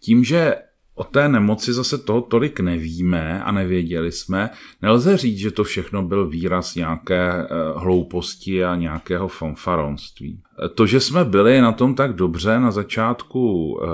[0.00, 0.54] Tím, že
[1.00, 4.50] o té nemoci zase toho tolik nevíme a nevěděli jsme.
[4.82, 10.42] Nelze říct, že to všechno byl výraz nějaké eh, hlouposti a nějakého fanfaronství.
[10.74, 13.40] To, že jsme byli na tom tak dobře na začátku
[13.82, 13.86] eh,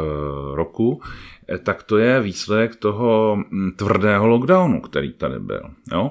[0.56, 1.00] roku,
[1.48, 5.62] eh, tak to je výsledek toho hm, tvrdého lockdownu, který tady byl.
[5.92, 6.10] Jo?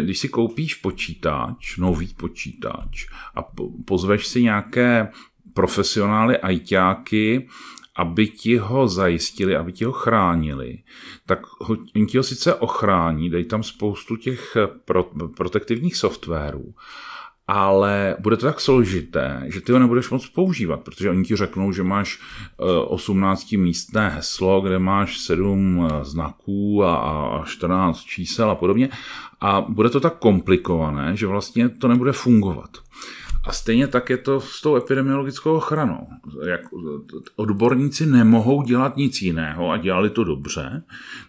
[0.00, 3.42] Když si koupíš počítač, nový počítač a
[3.84, 5.08] pozveš si nějaké
[5.54, 7.48] profesionály ajťáky,
[7.96, 10.78] aby ti ho zajistili, aby ti ho chránili,
[11.26, 11.40] tak
[11.96, 15.02] oni ti ho sice ochrání, dají tam spoustu těch pro,
[15.36, 16.74] protektivních softwarů,
[17.48, 21.72] ale bude to tak složité, že ty ho nebudeš moc používat, protože oni ti řeknou,
[21.72, 22.20] že máš
[22.86, 28.88] 18 eh, místné heslo, kde máš 7 eh, znaků a 14 čísel a podobně
[29.40, 32.70] a bude to tak komplikované, že vlastně to nebude fungovat.
[33.44, 36.06] A stejně tak je to s tou epidemiologickou ochranou.
[36.46, 36.60] Jak
[37.36, 40.82] odborníci nemohou dělat nic jiného a dělali to dobře,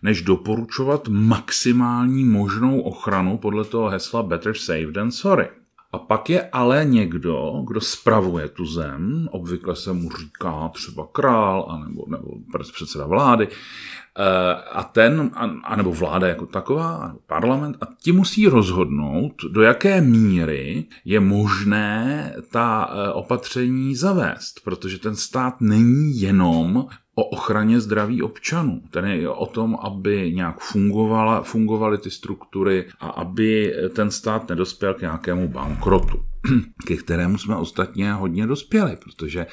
[0.03, 5.49] než doporučovat maximální možnou ochranu podle toho hesla Better safe than sorry.
[5.91, 11.65] A pak je ale někdo, kdo spravuje tu zem, obvykle se mu říká třeba král
[11.69, 12.27] anebo, nebo
[12.73, 13.47] předseda vlády,
[14.71, 15.31] a ten,
[15.63, 22.89] anebo vláda jako taková, parlament, a ti musí rozhodnout, do jaké míry je možné ta
[22.89, 28.81] eh, opatření zavést, protože ten stát není jenom o ochraně zdraví občanů.
[28.89, 34.93] Ten je o tom, aby nějak fungovala, fungovaly ty struktury a aby ten stát nedospěl
[34.93, 36.19] k nějakému bankrotu,
[36.87, 39.45] ke kterému jsme ostatně hodně dospěli, protože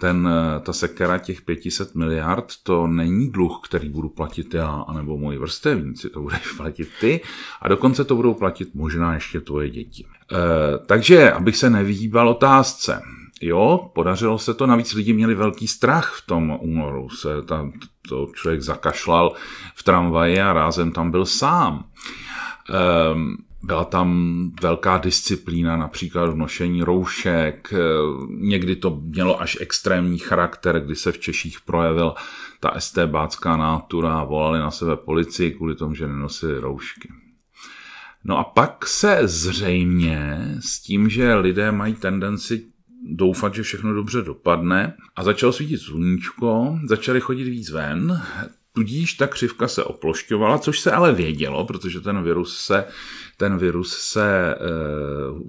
[0.00, 0.28] ten,
[0.62, 6.10] ta sekera těch 500 miliard, to není dluh, který budu platit já, anebo moji vrstevníci,
[6.10, 7.20] to budeš platit ty
[7.62, 10.06] a dokonce to budou platit možná ještě tvoje děti.
[10.32, 13.02] E, takže, abych se nevyhýbal otázce,
[13.42, 17.72] Jo, podařilo se to, navíc lidi měli velký strach v tom únoru, se tam
[18.08, 19.32] to člověk zakašlal
[19.74, 21.84] v tramvaji a rázem tam byl sám.
[23.12, 27.74] Um, byla tam velká disciplína, například v nošení roušek,
[28.28, 32.14] někdy to mělo až extrémní charakter, kdy se v Češích projevil
[32.60, 37.08] ta estébácká nátura a volali na sebe policii kvůli tomu, že nenosili roušky.
[38.24, 42.66] No a pak se zřejmě s tím, že lidé mají tendenci
[43.06, 44.96] doufat, že všechno dobře dopadne.
[45.16, 48.22] A začalo svítit sluníčko, začali chodit víc ven,
[48.76, 52.84] tudíž ta křivka se oplošťovala, což se ale vědělo, protože ten virus se,
[53.36, 54.56] ten virus se e,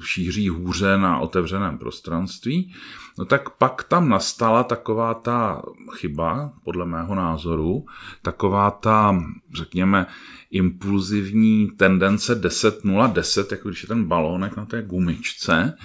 [0.02, 2.74] šíří hůře na otevřeném prostranství.
[3.18, 5.62] No tak pak tam nastala taková ta
[5.96, 7.86] chyba, podle mého názoru,
[8.22, 10.06] taková ta, řekněme,
[10.52, 15.78] impulzivní tendence 10-0-10, 10, jako když je ten balónek na té gumičce,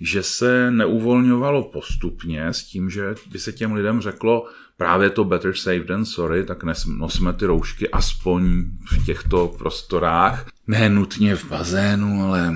[0.00, 5.54] že se neuvolňovalo postupně s tím, že by se těm lidem řeklo, právě to better
[5.54, 12.22] safe than sorry, tak nosme ty roušky aspoň v těchto prostorách, ne nutně v bazénu,
[12.22, 12.54] ale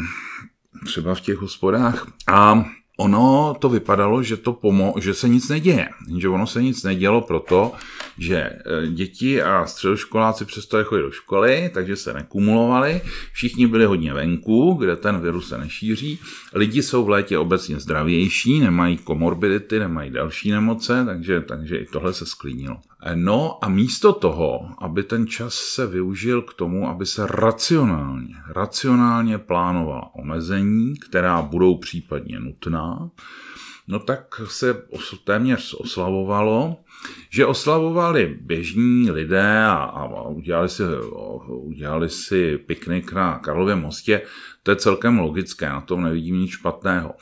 [0.84, 2.06] třeba v těch hospodách.
[2.26, 2.64] A
[3.00, 5.88] ono to vypadalo, že, to pomo- že se nic neděje.
[6.18, 7.72] Že ono se nic nedělo proto,
[8.18, 13.00] že e, děti a středoškoláci přestali chodit do školy, takže se nekumulovali.
[13.32, 16.18] Všichni byli hodně venku, kde ten virus se nešíří.
[16.54, 22.12] Lidi jsou v létě obecně zdravější, nemají komorbidity, nemají další nemoce, takže, takže i tohle
[22.12, 22.76] se sklínilo.
[23.14, 29.38] No a místo toho, aby ten čas se využil k tomu, aby se racionálně, racionálně
[29.38, 33.10] plánovala omezení, která budou případně nutná,
[33.88, 34.82] no tak se
[35.24, 36.76] téměř oslavovalo,
[37.30, 40.82] že oslavovali běžní lidé a, a udělali, si,
[41.46, 44.22] udělali si piknik na Karlově mostě,
[44.62, 47.14] to je celkem logické, na tom nevidím nic špatného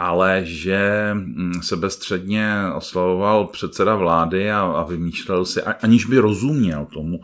[0.00, 7.20] ale že mm, sebestředně oslavoval předseda vlády a, a vymýšlel si, aniž by rozuměl tomu,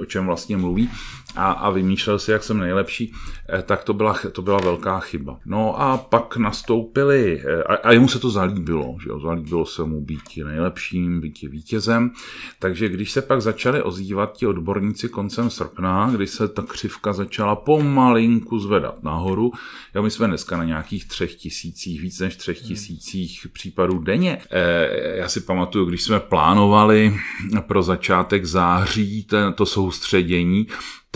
[0.00, 0.90] o čem vlastně mluví,
[1.36, 3.12] a, a vymýšlel si, jak jsem nejlepší,
[3.48, 5.38] eh, tak to byla, to byla velká chyba.
[5.46, 9.84] No a pak nastoupili, eh, a, a jemu se to zalíbilo, že jo, zalíbilo se
[9.84, 12.10] mu být nejlepším, být vítězem,
[12.58, 17.56] takže když se pak začali ozývat ti odborníci koncem srpna, když se ta křivka začala
[17.56, 19.52] pomalinku zvedat nahoru,
[19.94, 22.68] jo, my jsme dneska na nějakých třech tisících, víc než třech hmm.
[22.68, 24.38] tisících případů denně.
[24.50, 27.14] E, já si pamatuju, když jsme plánovali
[27.60, 30.66] pro začátek září ten, to soustředění,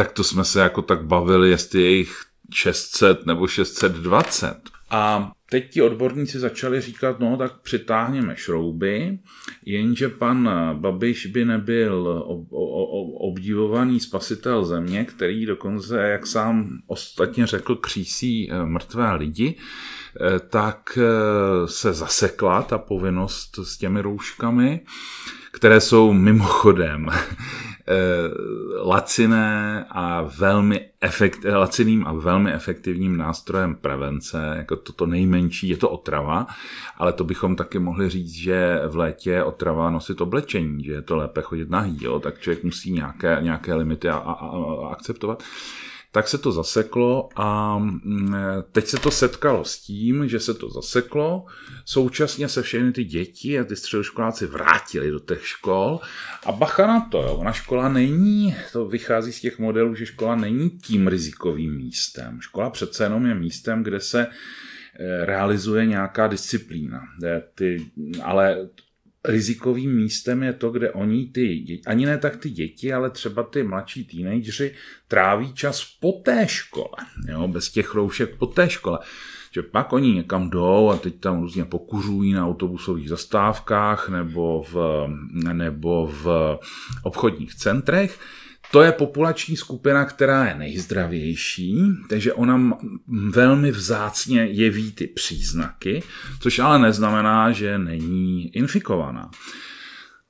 [0.01, 4.61] tak to jsme se jako tak bavili, jestli je jich 600 nebo 620.
[4.91, 9.19] A teď ti odborníci začali říkat, no tak přitáhněme šrouby,
[9.65, 12.25] jenže pan Babiš by nebyl
[13.15, 20.99] obdivovaný spasitel země, který dokonce, jak sám ostatně řekl, křísí eh, mrtvé lidi, eh, tak
[21.03, 24.81] eh, se zasekla ta povinnost s těmi rouškami,
[25.53, 27.07] které jsou mimochodem
[28.83, 35.91] laciné a velmi efekt, laciným a velmi efektivním nástrojem prevence, jako toto nejmenší, je to
[35.91, 36.47] otrava,
[36.99, 41.17] ale to bychom taky mohli říct, že v létě otrava nosit oblečení, že je to
[41.17, 42.21] lépe chodit nahý, jo?
[42.21, 45.43] tak člověk musí nějaké, nějaké limity a, a, a akceptovat
[46.13, 48.35] tak se to zaseklo a mm,
[48.73, 51.45] teď se to setkalo s tím, že se to zaseklo,
[51.85, 56.01] současně se všechny ty děti a ty středoškoláci vrátili do těch škol
[56.47, 60.37] a bacha na to, jo, ona škola není, to vychází z těch modelů, že škola
[60.37, 62.41] není tím rizikovým místem.
[62.41, 67.01] Škola přece jenom je místem, kde se eh, realizuje nějaká disciplína.
[67.55, 67.91] Ty,
[68.23, 68.69] ale
[69.25, 73.63] rizikovým místem je to, kde oni ty, ani ne tak ty děti, ale třeba ty
[73.63, 74.75] mladší teenageři
[75.09, 76.97] tráví čas po té škole,
[77.29, 78.99] jo, bez těch roušek po té škole.
[79.53, 85.07] Že pak oni někam jdou a teď tam různě pokuřují na autobusových zastávkách nebo v,
[85.53, 86.59] nebo v
[87.03, 88.19] obchodních centrech
[88.71, 91.77] to je populační skupina, která je nejzdravější,
[92.09, 92.79] takže ona
[93.31, 96.03] velmi vzácně jeví ty příznaky,
[96.41, 99.31] což ale neznamená, že není infikovaná.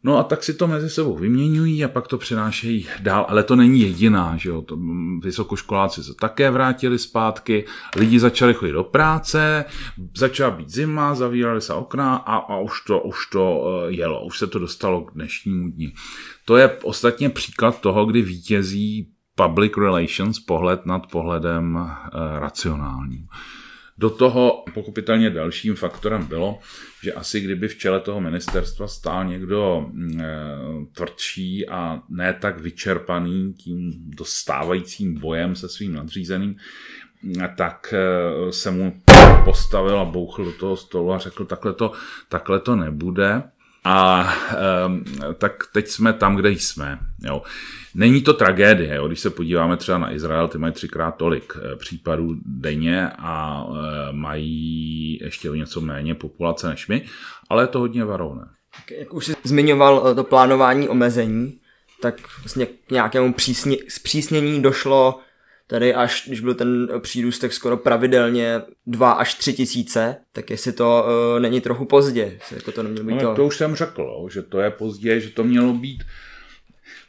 [0.03, 3.57] No a tak si to mezi sebou vyměňují a pak to přenášejí dál, ale to
[3.57, 4.79] není jediná, že jo, to,
[5.23, 7.65] vysokoškoláci se také vrátili zpátky,
[7.97, 9.65] lidi začali chodit do práce,
[10.17, 14.39] začala být zima, zavírali se okna a, a už, to, už to uh, jelo, už
[14.39, 15.93] se to dostalo k dnešnímu dní.
[16.45, 21.91] To je ostatně příklad toho, kdy vítězí public relations pohled nad pohledem uh,
[22.39, 23.27] racionálním.
[24.01, 26.59] Do toho pochopitelně dalším faktorem bylo,
[27.03, 30.37] že asi kdyby v čele toho ministerstva stál někdo mm, e,
[30.93, 36.57] tvrdší a ne tak vyčerpaný tím dostávajícím bojem se svým nadřízeným,
[37.57, 39.03] tak e, se mu
[39.45, 41.93] postavil a bouchl do toho stolu a řekl, takhle to,
[42.29, 43.43] takhle to nebude.
[43.85, 44.29] A
[44.87, 45.05] um,
[45.39, 46.99] tak teď jsme tam, kde jsme.
[47.25, 47.43] Jo.
[47.95, 49.07] Není to tragédie, jo.
[49.07, 53.77] když se podíváme třeba na Izrael, ty mají třikrát tolik eh, případů denně a uh,
[54.13, 57.05] mají ještě o něco méně populace než my,
[57.49, 58.45] ale je to hodně varovné.
[58.99, 61.61] Jak už jsi zmiňoval eh, to plánování omezení,
[62.01, 65.21] tak vlastně k nějakému přísně, zpřísnění došlo
[65.71, 71.05] tady až, když byl ten přírůstek skoro pravidelně 2 až 3 tisíce, tak jestli to
[71.05, 73.35] uh, není trochu pozdě, jako to nemělo být no, to.
[73.35, 76.05] to už jsem řekl, že to je pozdě, že to mělo být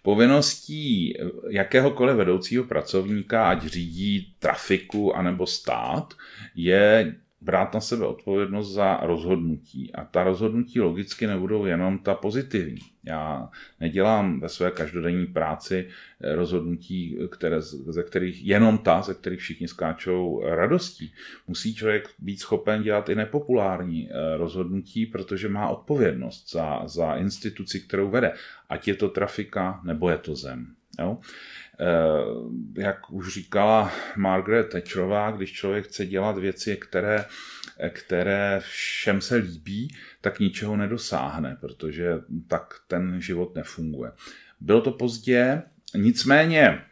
[0.04, 1.17] Povinností
[1.50, 6.13] jakéhokoliv vedoucího pracovníka, ať řídí trafiku anebo stát,
[6.56, 9.93] je brát na sebe odpovědnost za rozhodnutí.
[9.93, 12.80] A ta rozhodnutí logicky nebudou jenom ta pozitivní.
[13.04, 13.49] Já
[13.80, 15.88] nedělám ve své každodenní práci
[16.21, 21.13] eh, rozhodnutí, které, ze kterých jenom ta, ze kterých všichni skáčou radostí.
[21.47, 27.80] Musí člověk být schopen dělat i nepopulární eh, rozhodnutí, protože má odpovědnost za, za instituci,
[27.80, 28.34] kterou vede.
[28.69, 30.67] Ať je to trafika, nebo je to zem.
[30.99, 31.17] Jo?
[31.82, 37.26] Eh, jak už říkala Margaret Thatcherová, když člověk chce dělat věci, které,
[37.89, 42.13] které všem se líbí, tak ničeho nedosáhne, protože
[42.48, 44.12] tak ten život nefunguje.
[44.60, 45.62] Bylo to pozdě,
[45.96, 46.86] nicméně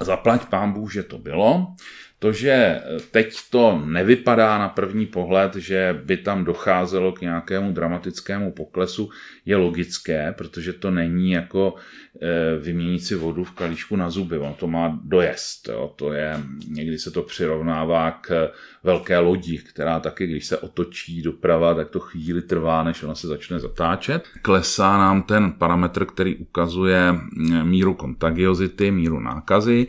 [0.00, 1.76] zaplať pán Bůh, že to bylo.
[2.22, 2.80] To, že
[3.10, 9.10] teď to nevypadá na první pohled, že by tam docházelo k nějakému dramatickému poklesu,
[9.46, 11.74] je logické, protože to není jako
[12.22, 15.68] e, vyměnit si vodu v kalíšku na zuby, ono to má dojezd.
[15.68, 15.92] Jo.
[15.96, 18.50] To je, někdy se to přirovnává k
[18.82, 23.26] velké lodi, která taky, když se otočí doprava, tak to chvíli trvá, než ona se
[23.26, 24.28] začne zatáčet.
[24.42, 27.14] Klesá nám ten parametr, který ukazuje
[27.62, 29.86] míru kontagiozity, míru nákazy.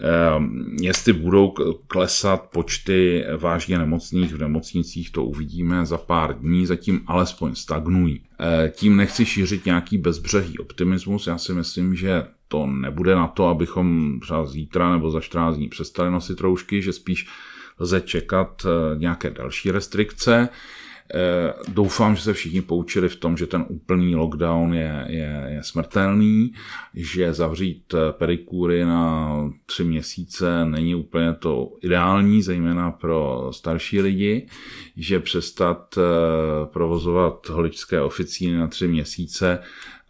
[0.00, 1.54] Ehm, jestli budou
[1.86, 8.20] klesat počty vážně nemocných v nemocnicích, to uvidíme za pár dní, zatím alespoň stagnují.
[8.38, 13.46] Ehm, tím nechci šířit nějaký bezbřehý optimismus, já si myslím, že to nebude na to,
[13.46, 17.26] abychom třeba zítra nebo za 14 dní přestali nosit roušky, že spíš
[17.78, 20.48] lze čekat eh, nějaké další restrikce.
[21.14, 25.62] Eh, doufám, že se všichni poučili v tom, že ten úplný lockdown je, je, je
[25.64, 26.52] smrtelný,
[26.94, 29.32] že zavřít eh, pedikúry na
[29.66, 34.46] tři měsíce není úplně to ideální, zejména pro starší lidi,
[34.96, 36.02] že přestat eh,
[36.66, 39.58] provozovat holičské oficíny na tři měsíce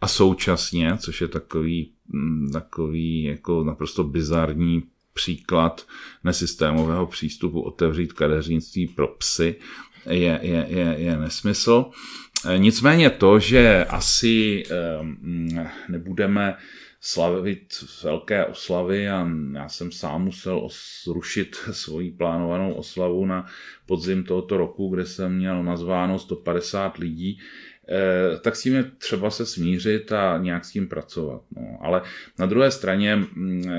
[0.01, 4.83] a současně, což je takový, mm, takový jako naprosto bizarní
[5.13, 5.85] příklad
[6.23, 9.55] nesystémového přístupu otevřít kadeřnictví pro psy,
[10.09, 11.85] je, je, je, je nesmysl.
[12.49, 14.63] E, nicméně to, že asi
[15.89, 16.55] nebudeme
[17.01, 17.67] slavit
[18.03, 20.67] velké oslavy a já jsem sám musel
[21.03, 23.45] zrušit svoji plánovanou oslavu na
[23.85, 27.39] podzim tohoto roku, kde jsem měl nazváno 150 lidí,
[28.41, 31.41] tak s tím je třeba se smířit a nějak s tím pracovat.
[31.55, 31.77] No.
[31.81, 32.01] Ale
[32.39, 33.19] na druhé straně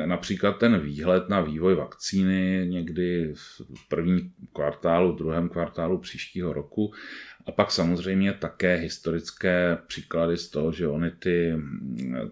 [0.07, 6.93] například ten výhled na vývoj vakcíny někdy v prvním kvartálu, druhém kvartálu příštího roku
[7.47, 11.55] a pak samozřejmě také historické příklady z toho, že oni ty,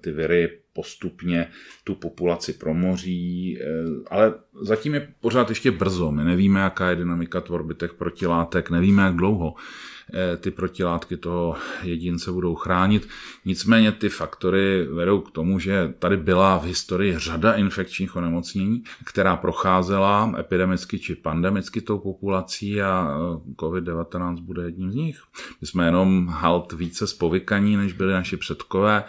[0.00, 1.48] ty viry postupně
[1.84, 3.64] tu populaci promoří, eh,
[4.10, 6.12] ale zatím je pořád ještě brzo.
[6.12, 9.97] My nevíme, jaká je dynamika tvorby těch protilátek, nevíme, jak dlouho eh,
[10.40, 13.08] ty protilátky toho jedince budou chránit.
[13.44, 19.36] Nicméně ty faktory vedou k tomu, že tady byla v historii řada infekčních onemocnění, která
[19.36, 25.22] procházela epidemicky či pandemicky tou populací a eh, COVID-19 bude jedním z nich.
[25.60, 29.04] My jsme jenom halt více spovykaní, než byli naši předkové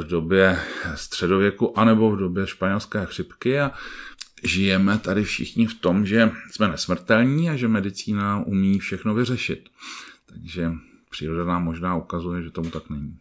[0.00, 0.58] v době
[0.94, 3.72] středověku anebo v době španělské chřipky a
[4.44, 9.68] žijeme tady všichni v tom, že jsme nesmrtelní a že medicína umí všechno vyřešit.
[10.28, 10.70] Takže
[11.10, 13.18] příroda nám možná ukazuje, že tomu tak není.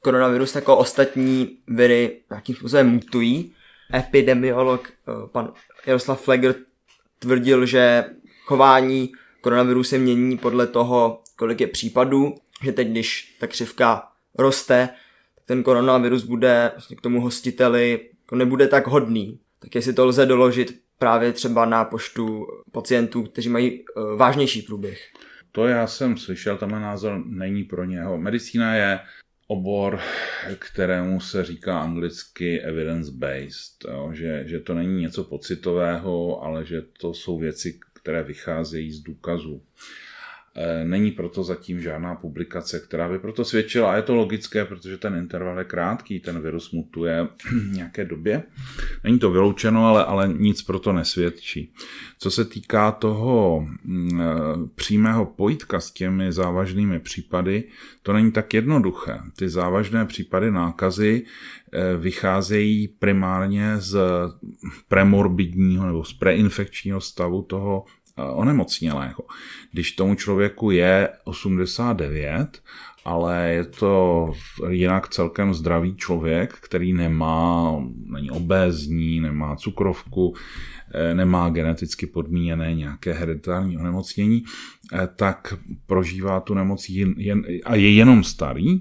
[0.00, 3.52] Koronavirus jako ostatní viry nějakým způsobem mutují.
[3.94, 5.52] Epidemiolog eh, pan
[5.86, 6.54] Jaroslav Flegr
[7.18, 8.04] tvrdil, že
[8.44, 14.08] chování koronaviru se mění podle toho, kolik je případů, že teď, když ta křivka
[14.38, 14.88] roste,
[15.46, 19.40] ten koronavirus bude vlastně k tomu hostiteli jako nebude tak hodný.
[19.58, 25.00] Tak jestli to lze doložit právě třeba na poštu pacientů, kteří mají uh, vážnější průběh.
[25.54, 28.18] To já jsem slyšel, tenhle názor není pro něho.
[28.18, 29.00] Medicína je
[29.46, 30.00] obor,
[30.58, 34.10] kterému se říká anglicky evidence-based, jo?
[34.12, 39.62] Že, že to není něco pocitového, ale že to jsou věci, které vycházejí z důkazů.
[40.56, 43.92] E, není proto zatím žádná publikace, která by proto svědčila.
[43.92, 47.28] A je to logické, protože ten interval je krátký, ten virus mutuje
[47.70, 48.42] v nějaké době.
[49.04, 51.72] Není to vyloučeno, ale, ale nic proto nesvědčí.
[52.18, 54.24] Co se týká toho mm, e,
[54.74, 57.64] přímého pojitka s těmi závažnými případy,
[58.02, 59.18] to není tak jednoduché.
[59.36, 61.22] Ty závažné případy nákazy
[61.72, 63.98] e, vycházejí primárně z
[64.88, 67.84] premorbidního nebo z preinfekčního stavu toho
[68.16, 69.22] onemocnělého.
[69.72, 72.62] Když tomu člověku je 89,
[73.04, 74.32] ale je to
[74.68, 80.34] jinak celkem zdravý člověk, který nemá, není obézní, nemá cukrovku,
[80.94, 84.44] eh, nemá geneticky podmíněné nějaké hereditární onemocnění,
[84.92, 85.54] eh, tak
[85.86, 88.80] prožívá tu nemoc jen, jen, a je jenom starý,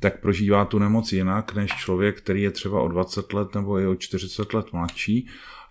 [0.00, 3.88] tak prožívá tu nemoc jinak než člověk, který je třeba o 20 let nebo je
[3.88, 5.28] o 40 let mladší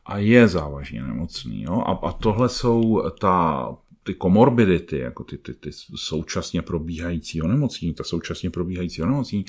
[0.07, 1.63] a je závažně nemocný.
[1.63, 1.83] Jo?
[1.85, 3.67] A, a tohle jsou ta,
[4.03, 9.45] ty komorbidity, jako ty, ty, ty současně probíhající onemocnění, ta současně probíhající onemocnění,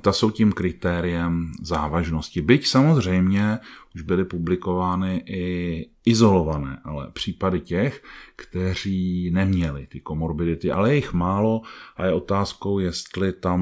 [0.00, 2.42] ta jsou tím kritériem závažnosti.
[2.42, 3.58] Byť samozřejmě
[3.94, 8.02] už byly publikovány i izolované, ale případy těch,
[8.36, 11.62] kteří neměli ty komorbidity, ale je jich málo
[11.96, 13.60] a je otázkou, jestli tam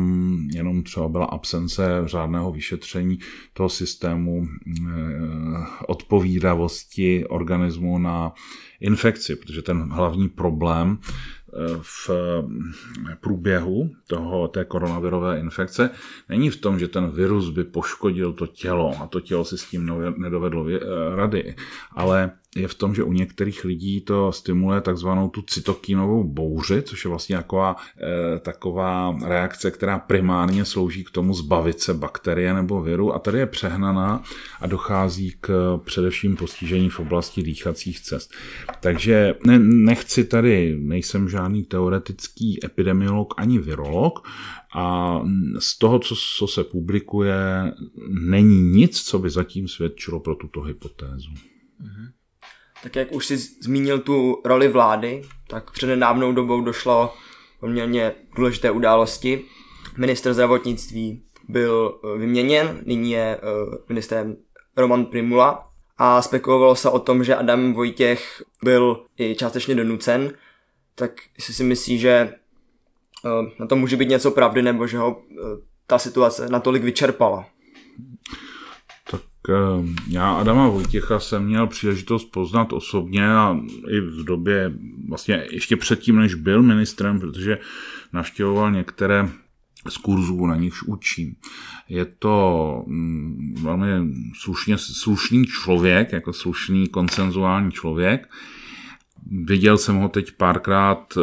[0.55, 3.19] jenom třeba byla absence řádného vyšetření
[3.53, 4.83] toho systému eh,
[5.87, 8.33] odpovídavosti organismu na
[8.81, 10.99] infekci, protože ten hlavní problém
[11.83, 12.11] v
[13.21, 15.91] průběhu toho, té koronavirové infekce
[16.29, 19.65] není v tom, že ten virus by poškodil to tělo a to tělo si s
[19.65, 20.67] tím nedovedlo
[21.15, 21.57] rady,
[21.93, 27.05] ale je v tom, že u některých lidí to stimuluje takzvanou tu cytokínovou bouři, což
[27.05, 27.77] je vlastně taková,
[28.37, 33.39] e, taková reakce, která primárně slouží k tomu zbavit se bakterie nebo viru a tady
[33.39, 34.23] je přehnaná
[34.61, 38.31] a dochází k především postižení v oblasti dýchacích cest.
[38.81, 44.29] Takže ne, nechci tady, nejsem žádný teoretický epidemiolog ani virolog,
[44.75, 45.21] a
[45.59, 47.73] z toho, co, co se publikuje,
[48.09, 51.31] není nic, co by zatím svědčilo pro tuto hypotézu.
[51.31, 52.13] Mm-hmm.
[52.83, 57.15] Tak jak už si zmínil tu roli vlády, tak před nedávnou dobou došlo
[57.61, 59.45] poměrně důležité události.
[59.97, 64.37] Minister zdravotnictví byl eh, vyměněn, nyní je eh, ministrem
[64.77, 70.33] Roman Primula a spekulovalo se o tom, že Adam Vojtěch byl i částečně donucen,
[70.95, 75.23] tak jestli si myslí, že eh, na to může být něco pravdy, nebo že ho
[75.87, 77.47] ta situace natolik vyčerpala.
[79.49, 84.73] Eh, já Adama Vojtěcha jsem měl příležitost poznat osobně a i v době,
[85.09, 87.59] vlastně ještě předtím, než byl ministrem, protože
[88.13, 89.29] navštěvoval některé
[89.89, 91.35] z kurzů, na nichž učím.
[91.89, 98.29] Je to mm, velmi slušně, slušný člověk, jako slušný konsenzuální člověk.
[99.31, 101.21] Viděl jsem ho teď párkrát eh,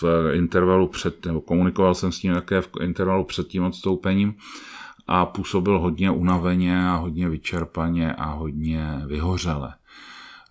[0.00, 4.34] v intervalu před, nebo komunikoval jsem s ním také v intervalu před tím odstoupením
[5.06, 9.74] a působil hodně unaveně a hodně vyčerpaně a hodně vyhořele.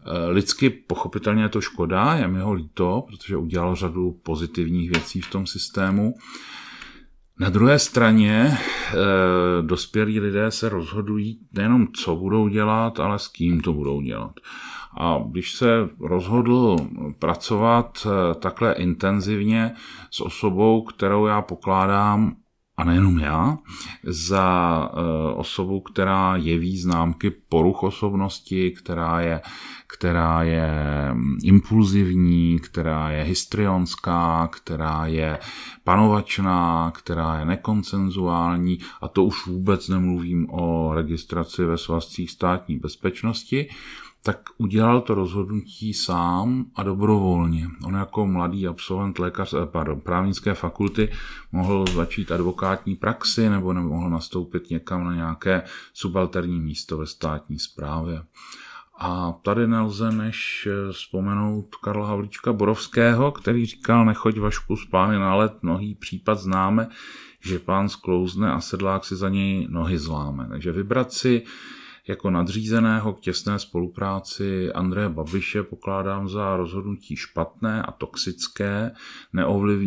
[0.06, 5.22] E, lidsky pochopitelně je to škoda, je mi ho líto, protože udělal řadu pozitivních věcí
[5.22, 6.16] v tom systému.
[7.40, 8.58] Na druhé straně e,
[9.62, 14.40] dospělí lidé se rozhodují nejenom, co budou dělat, ale s kým to budou dělat.
[14.98, 16.78] A když se rozhodl
[17.20, 19.72] pracovat e, takhle intenzivně
[20.12, 22.36] s osobou, kterou já pokládám
[22.78, 23.58] a nejenom já,
[24.04, 29.42] za uh, osobu, která jeví známky poruch osobnosti, která je,
[29.88, 30.70] která je
[31.14, 35.40] mm, impulzivní, která je histrionská, která je
[35.84, 43.70] panovačná, která je nekoncenzuální a to už vůbec nemluvím o registraci ve svazcích státní bezpečnosti,
[44.26, 47.68] tak udělal to rozhodnutí sám a dobrovolně.
[47.86, 51.12] On jako mladý absolvent lékař, eh, pardon, právnické fakulty
[51.52, 55.64] mohl začít advokátní praxi nebo mohl nastoupit někam na nějaké
[55.94, 58.24] subalterní místo ve státní správě.
[59.00, 65.20] A tady nelze než eh, vzpomenout Karla Havlíčka Borovského, který říkal, nechoď vašku z pány
[65.20, 66.90] na let, mnohý případ známe,
[67.42, 70.48] že pán sklouzne a sedlák si za něj nohy zláme.
[70.50, 71.44] Takže vybrat si
[72.08, 78.92] jako nadřízeného k těsné spolupráci Andreje Babiše pokládám za rozhodnutí špatné a toxické,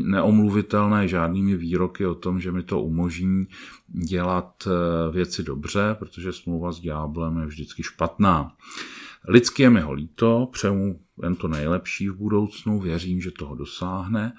[0.02, 3.46] neomluvitelné žádnými výroky o tom, že mi to umožní
[3.88, 8.52] dělat eh, věci dobře, protože smlouva s ďáblem je vždycky špatná.
[9.28, 14.32] Lidsky je mi ho líto, přeju jen to nejlepší v budoucnu, věřím, že toho dosáhne.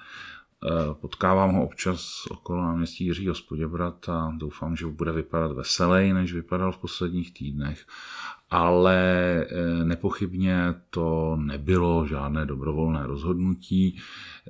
[0.66, 6.32] Eh, potkávám ho občas okolo náměstí Jiřího Spoděbrat a doufám, že bude vypadat veselej, než
[6.32, 7.86] vypadal v posledních týdnech.
[8.50, 8.96] Ale
[9.50, 13.96] eh, nepochybně to nebylo žádné dobrovolné rozhodnutí.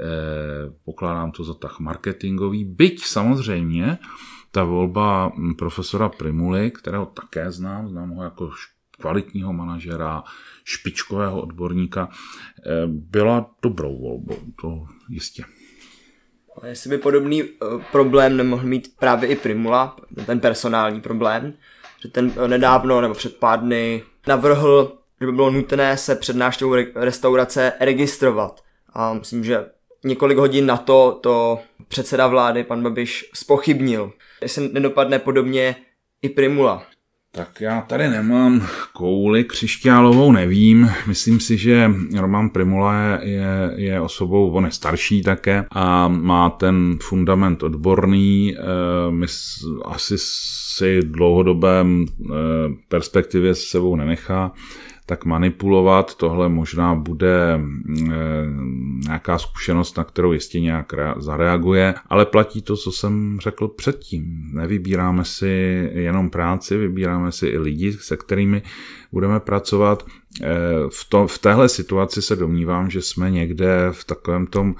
[0.00, 0.04] Eh,
[0.84, 2.64] pokládám to za tak marketingový.
[2.64, 3.98] Byť samozřejmě
[4.50, 8.50] ta volba profesora Primuly, kterého také znám, znám ho jako
[9.00, 10.24] kvalitního manažera,
[10.64, 12.08] špičkového odborníka,
[12.86, 15.44] byla dobrou volbou, to jistě.
[16.66, 19.96] Jestli by podobný uh, problém nemohl mít právě i Primula,
[20.26, 21.54] ten personální problém,
[22.02, 26.36] že ten uh, nedávno nebo před pár dny navrhl, že by bylo nutné se před
[26.36, 28.64] návštěvou re- restaurace registrovat.
[28.92, 29.66] A myslím, že
[30.04, 34.12] několik hodin na to to předseda vlády, pan Babiš, spochybnil.
[34.42, 35.76] Jestli nedopadne podobně
[36.22, 36.86] i Primula.
[37.32, 40.90] Tak já tady nemám kouli křišťálovou, nevím.
[41.06, 46.98] Myslím si, že Roman Primula je, je osobou, on je starší také a má ten
[47.02, 48.56] fundament odborný.
[48.56, 48.62] Eh,
[49.10, 49.26] my
[49.84, 52.34] asi si dlouhodobém eh,
[52.88, 54.52] perspektivě s sebou nenechá
[55.08, 56.14] tak manipulovat.
[56.14, 58.16] Tohle možná bude mm, eh,
[59.08, 64.50] nějaká zkušenost, na kterou jistě nějak zareaguje, ale platí to, co jsem řekl předtím.
[64.52, 65.46] Nevybíráme si
[65.92, 68.62] jenom práci, vybíráme si i lidi, se kterými
[69.12, 70.06] budeme pracovat.
[70.42, 70.48] Eh,
[70.88, 74.74] v, to, v téhle situaci se domnívám, že jsme někde v takovém tom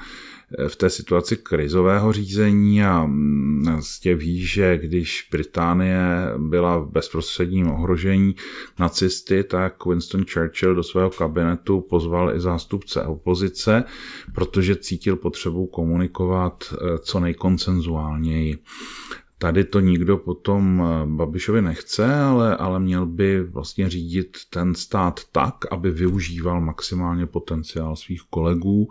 [0.68, 3.10] v té situaci krizového řízení a
[3.72, 5.98] vlastně ví, že když Británie
[6.38, 8.34] byla v bezprostředním ohrožení
[8.78, 13.84] nacisty, tak Winston Churchill do svého kabinetu pozval i zástupce opozice,
[14.34, 18.58] protože cítil potřebu komunikovat eh, co nejkoncenzuálněji.
[19.40, 25.20] Tady to nikdo potom eh, Babišovi nechce, ale, ale měl by vlastně řídit ten stát
[25.32, 28.88] tak, aby využíval maximálně potenciál svých kolegů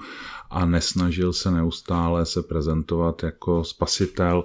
[0.49, 4.43] a nesnažil se neustále se prezentovat jako spasitel.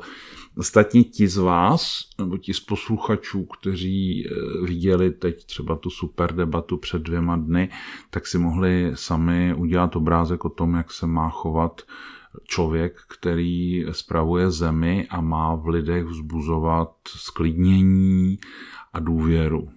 [0.57, 4.30] Ostatně ti z vás, nebo ti z posluchačů, kteří eh,
[4.66, 7.68] viděli teď třeba tu super debatu před dvěma dny,
[8.11, 11.82] tak si mohli sami udělat obrázek o tom, jak se má chovat
[12.47, 18.39] člověk, který spravuje zemi a má v lidech vzbuzovat sklidnění
[18.93, 19.68] a důvěru.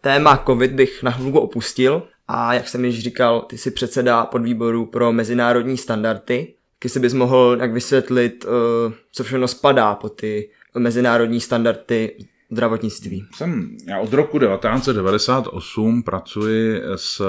[0.00, 4.86] Téma COVID bych na chvilku opustil a jak jsem již říkal, ty jsi předseda podvýboru
[4.86, 6.54] pro mezinárodní standardy.
[6.80, 12.16] Když bys mohl jak vysvětlit, eh, co všechno spadá po ty mezinárodní standardy
[12.50, 13.26] zdravotnictví?
[13.34, 17.22] Jsem, já od roku 1998 pracuji s,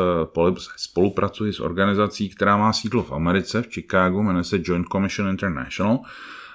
[0.76, 5.99] spolupracuji s organizací, která má sídlo v Americe, v Chicagu, jmenuje se Joint Commission International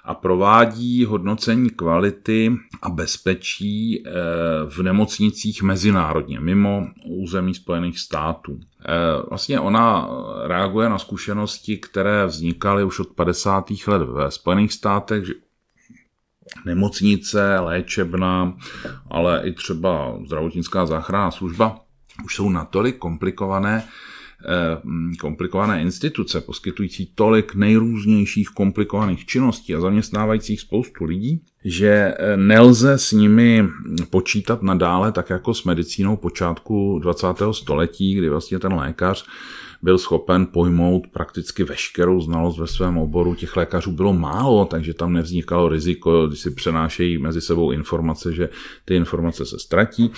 [0.07, 2.53] a provádí hodnocení kvality
[2.83, 4.11] a bezpečí eh,
[4.67, 8.61] v nemocnicích mezinárodně, mimo území Spojených států.
[8.61, 8.93] Eh,
[9.29, 10.09] vlastně ona
[10.45, 13.87] reaguje na zkušenosti, které vznikaly už od 50.
[13.87, 15.25] let ve Spojených státech,
[16.65, 18.57] nemocnice, léčebna,
[19.11, 21.81] ale i třeba zdravotnická záchranná služba
[22.25, 24.81] už jsou natolik komplikované, eh,
[25.19, 33.13] komplikované instituce, poskytující tolik nejrůznějších komplikovaných činností a zaměstnávajících spoustu lidí, že eh, nelze s
[33.13, 33.69] nimi
[34.11, 37.27] počítat nadále tak jako s medicínou počátku 20.
[37.53, 39.27] století, kdy vlastně ten lékař
[39.83, 43.35] byl schopen pojmout prakticky veškerou znalost ve svém oboru.
[43.35, 48.49] Těch lékařů bylo málo, takže tam nevznikalo riziko, když si přenášejí mezi sebou informace, že
[48.85, 50.11] ty informace se ztratí.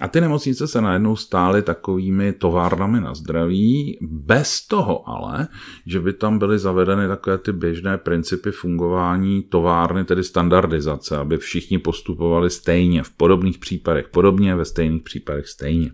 [0.00, 5.48] A ty nemocnice se najednou stály takovými továrnami na zdraví, bez toho ale,
[5.86, 11.78] že by tam byly zavedeny takové ty běžné principy fungování továrny, tedy standardizace, aby všichni
[11.78, 15.90] postupovali stejně, v podobných případech podobně, ve stejných případech stejně.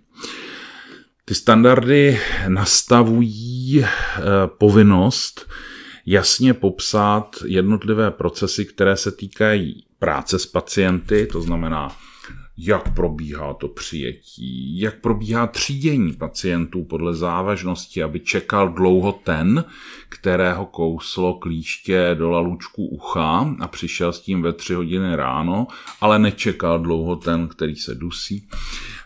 [1.29, 3.89] Ty standardy nastavují eh,
[4.59, 5.51] povinnost
[6.07, 11.97] jasně popsat jednotlivé procesy, které se týkají práce s pacienty, to znamená,
[12.59, 19.65] jak probíhá to přijetí, jak probíhá třídění pacientů podle závažnosti, aby čekal dlouho ten,
[20.09, 25.67] kterého kouslo klíště do lalučku ucha a přišel s tím ve tři hodiny ráno,
[26.01, 28.49] ale nečekal dlouho ten, který se dusí.
[28.51, 28.98] Um,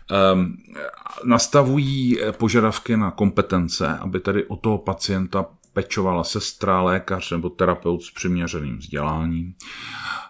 [1.25, 8.11] nastavují požadavky na kompetence, aby tady o toho pacienta pečovala sestra, lékař nebo terapeut s
[8.11, 9.55] přiměřeným vzděláním.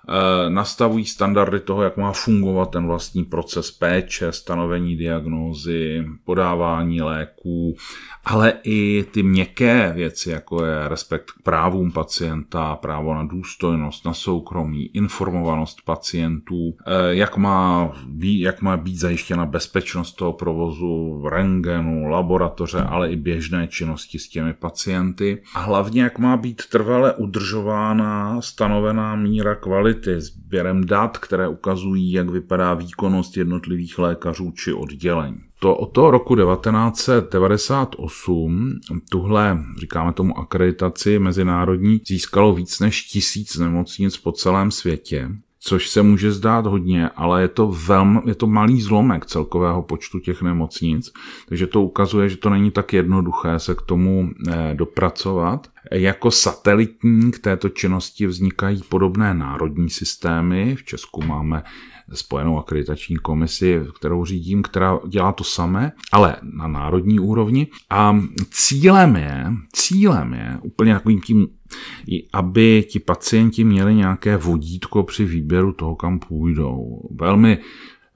[0.08, 7.76] eh, nastavují standardy toho, jak má fungovat ten vlastní proces péče, stanovení diagnózy, podávání léků,
[8.24, 14.14] ale i ty měkké věci, jako je respekt k právům pacienta, právo na důstojnost, na
[14.14, 22.08] soukromí, informovanost pacientů, eh, jak má být, jak má být zajištěna bezpečnost toho provozu, rengenu,
[22.08, 25.42] laboratoře, ale i běžné činnosti s těmi pacienty.
[25.54, 32.28] A hlavně, jak má být trvale udržována stanovená míra kvality sběrem dat, které ukazují, jak
[32.28, 35.51] vypadá výkonnost jednotlivých lékařů či oddělení.
[35.62, 38.70] To od toho roku 1998
[39.10, 45.28] tuhle, říkáme tomu akreditaci mezinárodní, získalo víc než tisíc nemocnic po celém světě
[45.64, 50.18] což se může zdát hodně, ale je to velmi, je to malý zlomek celkového počtu
[50.18, 51.12] těch nemocnic,
[51.48, 55.70] takže to ukazuje, že to není tak jednoduché se k tomu eh, dopracovat.
[55.92, 60.76] Jako satelitní k této činnosti vznikají podobné národní systémy.
[60.76, 61.62] V Česku máme
[62.12, 67.66] spojenou akreditační komisi, kterou řídím, která dělá to samé, ale na národní úrovni.
[67.90, 71.48] A cílem je, cílem je úplně takovým tím
[72.32, 77.08] aby ti pacienti měli nějaké vodítko při výběru toho, kam půjdou.
[77.10, 77.58] Velmi,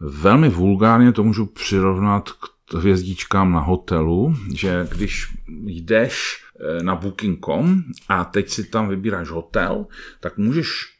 [0.01, 5.29] velmi vulgárně to můžu přirovnat k hvězdičkám na hotelu, že když
[5.67, 9.87] jdeš eh, na booking.com a teď si tam vybíráš hotel,
[10.21, 10.96] tak můžeš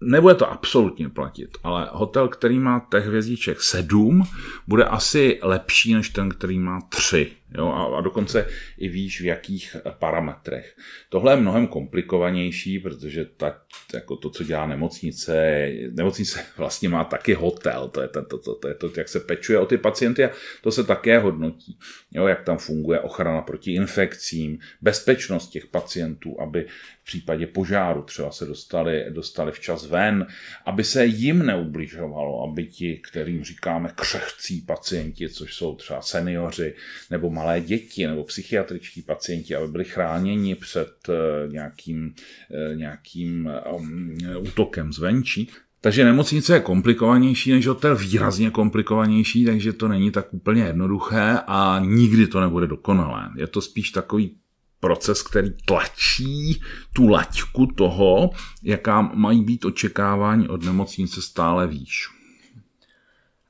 [0.00, 4.22] nebude to absolutně platit, ale hotel, který má těch hvězdiček sedm,
[4.66, 7.37] bude asi lepší než ten, který má tři.
[7.54, 8.46] Jo, a, a dokonce
[8.78, 10.76] i víš, v jakých parametrech.
[11.08, 13.56] Tohle je mnohem komplikovanější, protože ta,
[13.94, 18.54] jako to, co dělá nemocnice, nemocnice vlastně má taky hotel, to je to, to, to,
[18.54, 20.30] to, je to jak se pečuje o ty pacienty a
[20.62, 21.78] to se také hodnotí,
[22.12, 26.66] jo, jak tam funguje ochrana proti infekcím, bezpečnost těch pacientů, aby
[27.00, 30.26] v případě požáru třeba se dostali, dostali včas ven,
[30.66, 36.74] aby se jim neubližovalo, aby ti, kterým říkáme křehcí pacienti, což jsou třeba seniori
[37.10, 42.14] nebo malé děti nebo psychiatričtí pacienti, aby byli chráněni před eh, nějakým,
[42.50, 45.48] eh, nějakým um, útokem zvenčí.
[45.80, 51.80] Takže nemocnice je komplikovanější než hotel, výrazně komplikovanější, takže to není tak úplně jednoduché a
[51.84, 53.30] nikdy to nebude dokonalé.
[53.36, 54.36] Je to spíš takový
[54.80, 56.60] proces, který tlačí
[56.92, 58.30] tu laťku toho,
[58.62, 62.17] jaká mají být očekávání od nemocnice stále výš.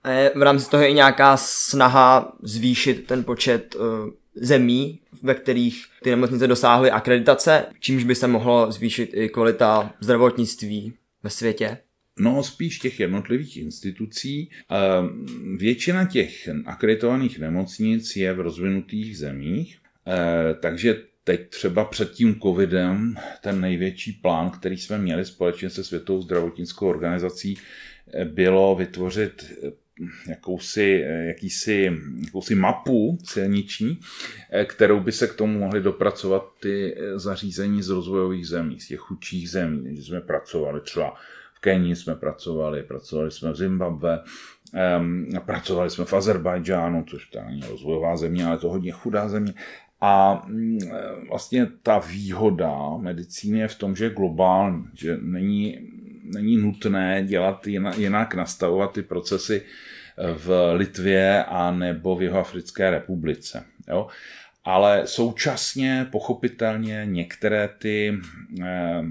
[0.03, 3.83] A je v rámci toho i nějaká snaha zvýšit ten počet uh,
[4.35, 10.93] zemí, ve kterých ty nemocnice dosáhly akreditace, čímž by se mohlo zvýšit i kvalita zdravotnictví
[11.23, 11.79] ve světě?
[12.19, 14.51] No, spíš těch jednotlivých institucí.
[14.71, 15.27] Ehm,
[15.59, 23.15] většina těch akreditovaných nemocnic je v rozvinutých zemích, eh, takže teď třeba před tím covidem
[23.43, 27.59] ten největší plán, který jsme měli společně se Světovou zdravotnickou organizací,
[28.13, 29.53] eh, bylo vytvořit
[30.29, 31.93] jakousi, jakýsi,
[32.25, 34.01] jakousi mapu silniční,
[34.51, 38.89] eh, kterou by se k tomu mohly dopracovat ty eh, zařízení z rozvojových zemí, z
[38.89, 39.85] těch chudších zemí.
[39.85, 41.15] Takže jsme pracovali třeba
[41.55, 44.21] v Kenii jsme pracovali, pracovali jsme v Zimbabwe,
[45.47, 49.55] pracovali jsme v Azerbajdžánu, což to není rozvojová země, ale to hodně chudá země.
[50.01, 50.79] A mm,
[51.29, 55.79] vlastně ta výhoda medicíny je v tom, že je globální, že není,
[56.33, 57.67] není nutné dělat
[57.97, 59.63] jinak, nastavovat ty procesy
[60.35, 63.65] v Litvě a nebo v Jihoafrické republice.
[63.89, 64.07] Jo?
[64.65, 68.19] Ale současně pochopitelně některé ty
[68.63, 69.03] eh,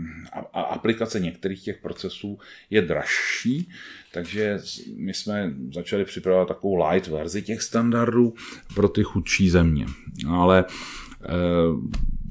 [0.53, 2.39] aplikace některých těch procesů
[2.69, 3.69] je dražší,
[4.17, 4.59] takže
[4.97, 8.33] my jsme začali připravovat takovou light verzi těch standardů
[8.75, 9.85] pro ty chudší země.
[10.29, 10.65] Ale
[11.23, 11.27] eh,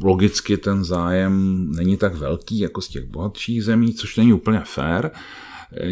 [0.03, 5.11] logicky ten zájem není tak velký jako z těch bohatších zemí, což není úplně fair.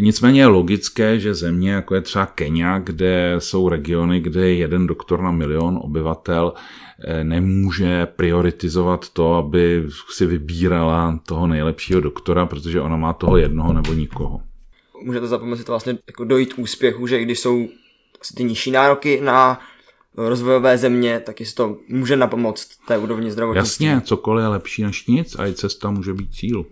[0.00, 4.86] Nicméně je logické, že země, jako je třeba Kenia, kde jsou regiony, kde je jeden
[4.86, 6.52] doktor na milion obyvatel,
[7.04, 13.72] eh, nemůže prioritizovat to, aby si vybírala toho nejlepšího doktora, protože ona má toho jednoho
[13.72, 14.40] nebo nikoho.
[15.04, 17.68] Může to zapomoci to vlastně jako dojít k úspěchu, že když jsou
[18.36, 19.60] ty nižší nároky na
[20.16, 23.86] rozvojové země, tak jestli to může napomoct té úrovni zdravotnictví.
[23.86, 26.66] Jasně, cokoliv je lepší než nic a i cesta může být cíl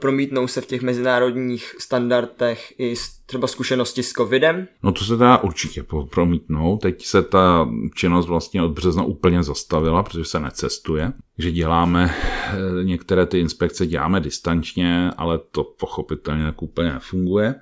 [0.00, 2.94] promítnou se v těch mezinárodních standardech i
[3.26, 4.68] třeba zkušenosti s covidem?
[4.82, 6.78] No to se dá určitě promítnout.
[6.78, 11.12] Teď se ta činnost vlastně od března úplně zastavila, protože se necestuje.
[11.38, 17.54] Že děláme, eh, některé ty inspekce děláme distančně, ale to pochopitelně tak úplně nefunguje.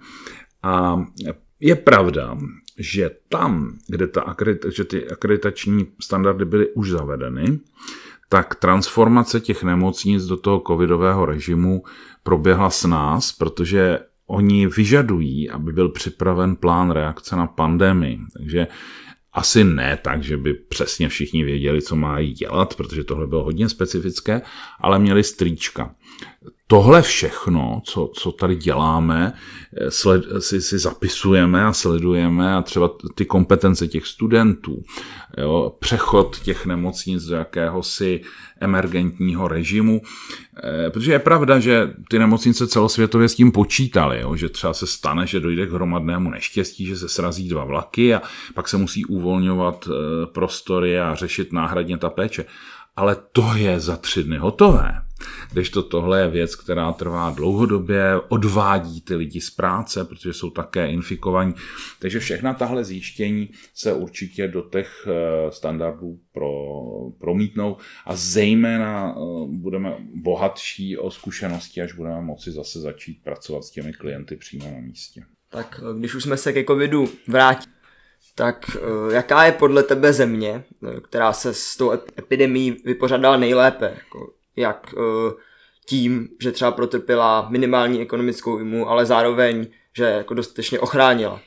[0.62, 1.05] A
[1.61, 2.39] je pravda,
[2.78, 4.37] že tam, kde ta
[4.74, 7.61] že ty akreditační standardy byly už zavedeny,
[8.29, 11.83] tak transformace těch nemocnic do toho covidového režimu
[12.22, 18.18] proběhla s nás, protože oni vyžadují, aby byl připraven plán reakce na pandemii.
[18.39, 18.66] Takže
[19.33, 23.68] asi ne tak, že by přesně všichni věděli, co mají dělat, protože tohle bylo hodně
[23.68, 24.43] specifické,
[24.81, 25.95] ale měli strýčka
[26.67, 29.33] tohle všechno, co, co tady děláme,
[29.77, 34.83] eh, sled, si, si zapisujeme a sledujeme a třeba ty kompetence těch studentů,
[35.39, 38.21] jo, přechod těch nemocnic do jakéhosi
[38.61, 40.01] emergentního režimu,
[40.65, 44.87] e, protože je pravda, že ty nemocnice celosvětově s tím počítaly, jo, že třeba se
[44.87, 48.23] stane, že dojde k hromadnému neštěstí, že se srazí dva vlaky a
[48.55, 52.45] pak se musí uvolňovat e, prostory a řešit náhradně ta péče.
[52.97, 55.03] Ale to je za tři dny hotové.
[55.53, 60.51] Když to tohle je věc, která trvá dlouhodobě, odvádí ty lidi z práce, protože jsou
[60.51, 61.55] také infikovaní.
[61.99, 66.51] Takže všechna tahle zjištění se určitě do těch eh, standardů pro,
[67.18, 73.70] promítnou a zejména eh, budeme bohatší o zkušenosti, až budeme moci zase začít pracovat s
[73.70, 75.22] těmi klienty přímo na místě.
[75.51, 77.75] Tak eh, když už jsme se ke covidu vrátili,
[78.37, 78.77] tak
[79.12, 80.64] jaká je podle tebe země,
[81.03, 83.95] která se s tou epidemí vypořádala nejlépe?
[83.97, 85.33] Jako jak uh,
[85.87, 91.41] tím, že třeba protrpěla minimální ekonomickou imu, ale zároveň, že jako dostatečně ochránila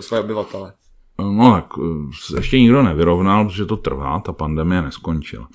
[0.00, 0.72] své obyvatele.
[1.18, 5.48] No tak eh, ještě nikdo nevyrovnal, protože to trvá, ta pandemie neskončila.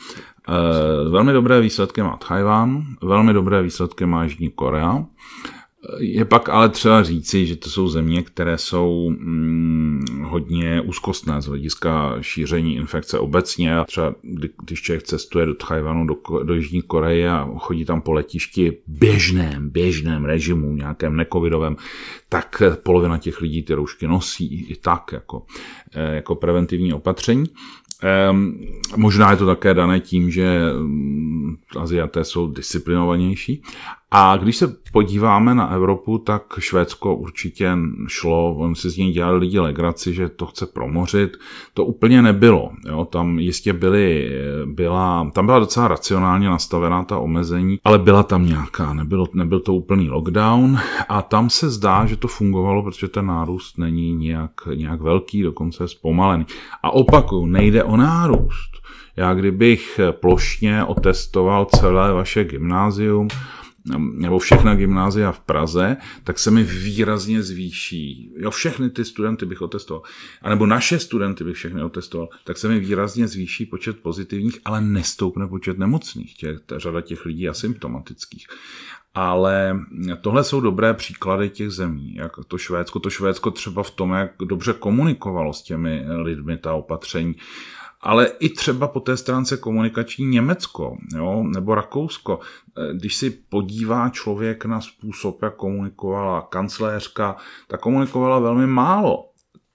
[1.09, 5.05] Velmi dobré výsledky má Tchajván, velmi dobré výsledky má Jižní Korea.
[5.99, 9.88] Je pak ale třeba říci, že to jsou země, které jsou mm,
[10.39, 13.77] hodně úzkostné z hlediska šíření infekce obecně.
[13.77, 14.15] A třeba
[14.63, 19.69] když člověk cestuje do Tchajvanu, do, do Jižní Koreje a chodí tam po letišti běžném,
[19.69, 21.75] běžném režimu, nějakém necovidovém,
[22.29, 25.45] tak polovina těch lidí ty roušky nosí i tak jako,
[25.95, 27.45] eh, jako preventivní opatření.
[28.31, 28.59] Um,
[28.95, 33.61] možná je to také dané tím, že um, Aziaté jsou disciplinovanější.
[34.11, 39.37] A když se podíváme na Evropu, tak Švédsko určitě šlo, on si z něj dělali
[39.37, 41.37] lidi legraci, že to chce promořit.
[41.73, 42.71] To úplně nebylo.
[42.87, 43.05] Jo?
[43.05, 44.31] Tam jistě byly,
[44.65, 49.73] byla, tam byla docela racionálně nastavená ta omezení, ale byla tam nějaká, nebylo, nebyl to
[49.73, 50.79] úplný lockdown
[51.09, 55.83] a tam se zdá, že to fungovalo, protože ten nárůst není nějak, nějak velký, dokonce
[55.83, 56.45] je zpomalený.
[56.83, 58.69] A opakuju, nejde o nárůst.
[59.15, 63.27] Já kdybych plošně otestoval celé vaše gymnázium,
[64.13, 68.33] nebo všechna gymnázia v Praze, tak se mi výrazně zvýší.
[68.37, 70.03] Jo, všechny ty studenty bych otestoval.
[70.41, 74.81] A nebo naše studenty bych všechny otestoval, tak se mi výrazně zvýší počet pozitivních, ale
[74.81, 76.33] nestoupne počet nemocných.
[76.37, 78.47] Těch, řada těch lidí asymptomatických.
[79.13, 79.79] Ale
[80.21, 82.99] tohle jsou dobré příklady těch zemí, jak to Švédsko.
[82.99, 87.35] To Švédsko třeba v tom, jak dobře komunikovalo s těmi lidmi ta opatření
[88.01, 92.39] ale i třeba po té stránce komunikační Německo jo, nebo Rakousko.
[92.77, 97.35] Eh, když si podívá člověk na způsob, jak komunikovala kancléřka,
[97.67, 99.25] tak komunikovala velmi málo.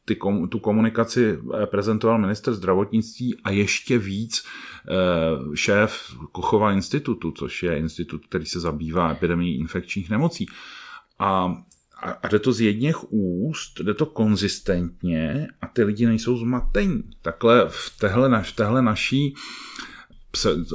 [0.07, 0.19] Ty,
[0.49, 8.27] tu komunikaci prezentoval minister zdravotnictví a ještě víc eh, šéf Kochova institutu, což je institut,
[8.27, 10.47] který se zabývá epidemií infekčních nemocí.
[11.19, 11.55] A
[12.05, 17.03] a, jde to z jedněch úst, jde to konzistentně a ty lidi nejsou zmatení.
[17.23, 19.35] Takhle v téhle, v téhle naší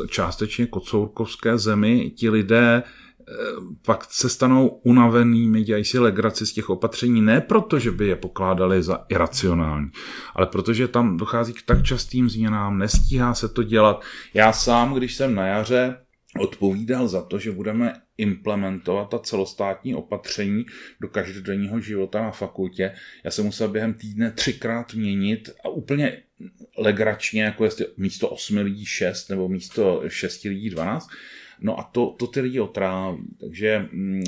[0.08, 3.34] částečně kocourkovské zemi ti lidé eh,
[3.86, 8.16] pak se stanou unavenými, dělají si legraci z těch opatření, ne proto, že by je
[8.16, 9.92] pokládali za iracionální,
[10.36, 14.04] ale protože tam dochází k tak častým změnám, nestíhá se to dělat.
[14.34, 15.98] Já sám, když jsem na jaře
[16.40, 20.66] odpovídal za to, že budeme implementovat ta celostátní opatření
[21.02, 22.96] do každodenního života na fakultě.
[23.24, 26.18] Já jsem musel během týdne třikrát měnit a úplně
[26.78, 31.08] legračně, jako jestli místo 8 lidí 6 nebo místo 6 lidí 12.
[31.62, 33.24] No a to, to ty lidi otráví.
[33.40, 34.24] Takže hm,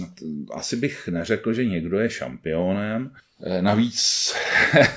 [0.54, 3.12] asi bych neřekl, že někdo je šampionem,
[3.44, 4.34] Eh, navíc,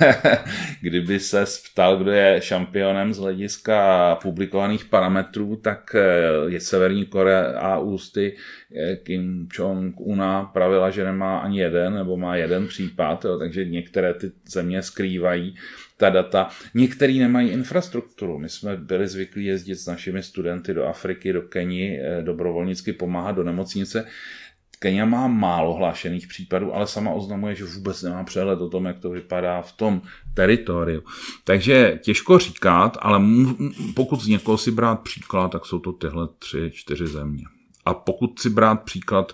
[0.80, 7.58] kdyby se ptal, kdo je šampionem z hlediska publikovaných parametrů, tak eh, je Severní Korea
[7.58, 8.36] a ústy
[8.76, 14.14] eh, Kim Jong-una pravila, že nemá ani jeden, nebo má jeden případ, jo, takže některé
[14.14, 15.54] ty země skrývají
[15.96, 16.48] ta data.
[16.74, 18.38] Některý nemají infrastrukturu.
[18.38, 23.44] My jsme byli zvyklí jezdit s našimi studenty do Afriky, do Keni, dobrovolnicky pomáhat do
[23.44, 24.06] nemocnice
[24.84, 28.98] Kenia má málo hlášených případů, ale sama oznamuje, že vůbec nemá přehled o tom, jak
[28.98, 30.02] to vypadá v tom
[30.34, 31.02] teritoriu.
[31.44, 33.22] Takže těžko říkat, ale
[33.94, 37.44] pokud z někoho si brát příklad, tak jsou to tyhle tři, čtyři země.
[37.84, 39.32] A pokud si brát příklad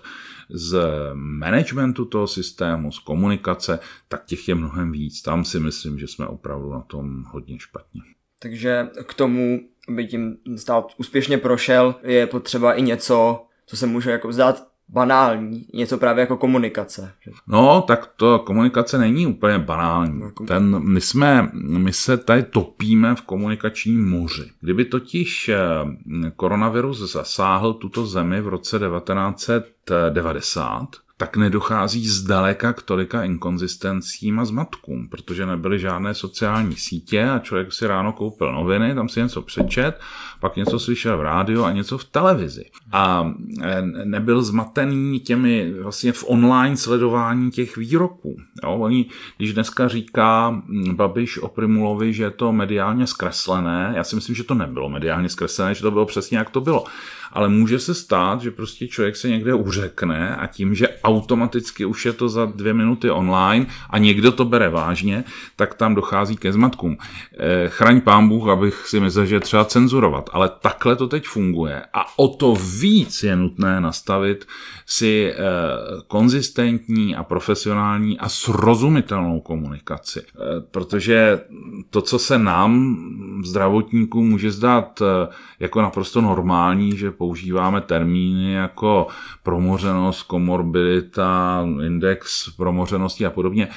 [0.53, 0.79] z
[1.13, 5.21] managementu toho systému, z komunikace, tak těch je mnohem víc.
[5.21, 8.01] Tam si myslím, že jsme opravdu na tom hodně špatně.
[8.39, 14.11] Takže k tomu, aby tím stát úspěšně prošel, je potřeba i něco, co se může
[14.11, 17.13] jako zdát banální, něco právě jako komunikace.
[17.47, 20.21] No, tak to komunikace není úplně banální.
[20.47, 24.51] Ten, my, jsme, my se tady topíme v komunikačním moři.
[24.61, 25.59] Kdyby totiž eh,
[26.35, 30.87] koronavirus zasáhl tuto zemi v roce 1990,
[31.21, 37.73] tak nedochází zdaleka k tolika inkonzistencím a zmatkům, protože nebyly žádné sociální sítě a člověk
[37.73, 39.99] si ráno koupil noviny, tam si něco přečet,
[40.39, 42.65] pak něco slyšel v rádiu a něco v televizi.
[42.91, 48.35] A e, nebyl zmatený těmi vlastně v online sledování těch výroků.
[48.63, 49.05] Jo, oni,
[49.37, 50.61] když dneska říká
[50.93, 55.29] Babiš o Primulovi, že je to mediálně zkreslené, já si myslím, že to nebylo mediálně
[55.29, 56.85] zkreslené, že to bylo přesně jak to bylo
[57.33, 62.05] ale může se stát, že prostě člověk se někde uřekne a tím, že automaticky už
[62.05, 65.23] je to za dvě minuty online a někdo to bere vážně,
[65.55, 66.97] tak tam dochází ke zmatkům.
[67.39, 71.81] Eh, chraň pán Bůh, abych si myslel, že třeba cenzurovat, ale takhle to teď funguje
[71.93, 74.47] a o to víc je nutné nastavit
[74.85, 75.37] si eh,
[76.07, 80.21] konzistentní a profesionální a srozumitelnou komunikaci.
[80.21, 81.41] Eh, protože
[81.89, 82.97] to, co se nám,
[83.45, 85.01] zdravotníkům, může zdát
[85.59, 89.07] jako naprosto normální, že používáme termíny jako
[89.43, 90.23] promořenost,
[91.01, 93.67] komorbidita, index promořenosti a podobně.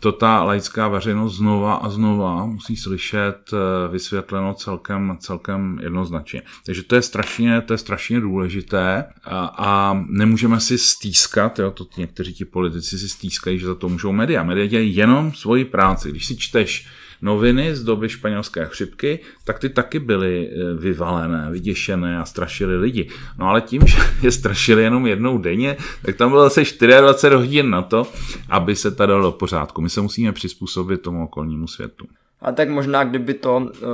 [0.00, 6.42] To ta laická veřejnost znova a znova musí slyšet eh, vysvětleno celkem, celkem jednoznačně.
[6.66, 11.86] Takže to je strašně, to je strašně důležité a, a nemůžeme si stýskat, jo, to
[11.96, 14.42] někteří ti politici si stýskají, že za to můžou média.
[14.42, 16.10] Média dělají jenom svoji práci.
[16.10, 16.86] Když si čteš
[17.22, 23.08] noviny z doby španělské chřipky, tak ty taky byly e, vyvalené, vyděšené a strašily lidi.
[23.38, 26.62] No ale tím, že je strašili jenom jednou denně, tak tam bylo zase
[27.00, 28.06] 24 hodin na to,
[28.48, 29.80] aby se to dalo do pořádku.
[29.80, 32.06] My se musíme přizpůsobit tomu okolnímu světu.
[32.40, 33.86] A tak možná, kdyby to e,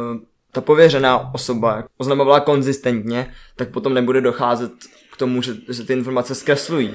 [0.53, 4.72] ta pověřená osoba oznamovala konzistentně, tak potom nebude docházet
[5.12, 6.95] k tomu, že se ty informace zkreslují.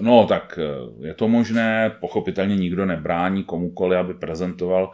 [0.00, 4.90] No tak e, je to možné, pochopitelně nikdo nebrání komukoli, aby prezentoval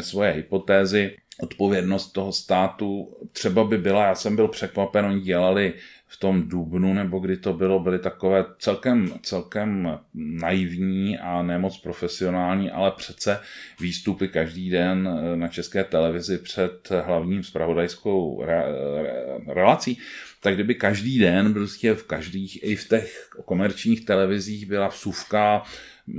[0.00, 1.16] svoje hypotézy.
[1.40, 5.74] Odpovědnost toho státu třeba by byla, já jsem byl překvapen, oni dělali
[6.06, 12.70] v tom dubnu, nebo kdy to bylo, byly takové celkem, celkem naivní a nemoc profesionální,
[12.70, 13.40] ale přece
[13.80, 18.64] výstupy každý den na české televizi před hlavním spravodajskou re,
[19.02, 19.24] re,
[19.54, 19.98] relací.
[20.42, 25.62] Tak kdyby každý den prostě v každých, i v těch komerčních televizích byla vsuvka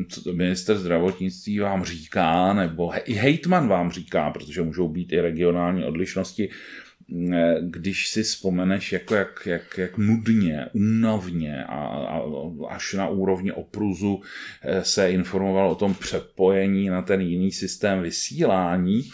[0.10, 5.86] co minister zdravotnictví vám říká, nebo i hejtman vám říká, protože můžou být i regionální
[5.86, 6.50] odlišnosti,
[7.62, 12.22] když si vzpomeneš, jako jak, jak, jak nudně, únavně a, a
[12.70, 14.22] až na úrovni opruzu
[14.62, 19.10] eh, se informoval o tom přepojení na ten jiný systém vysílání,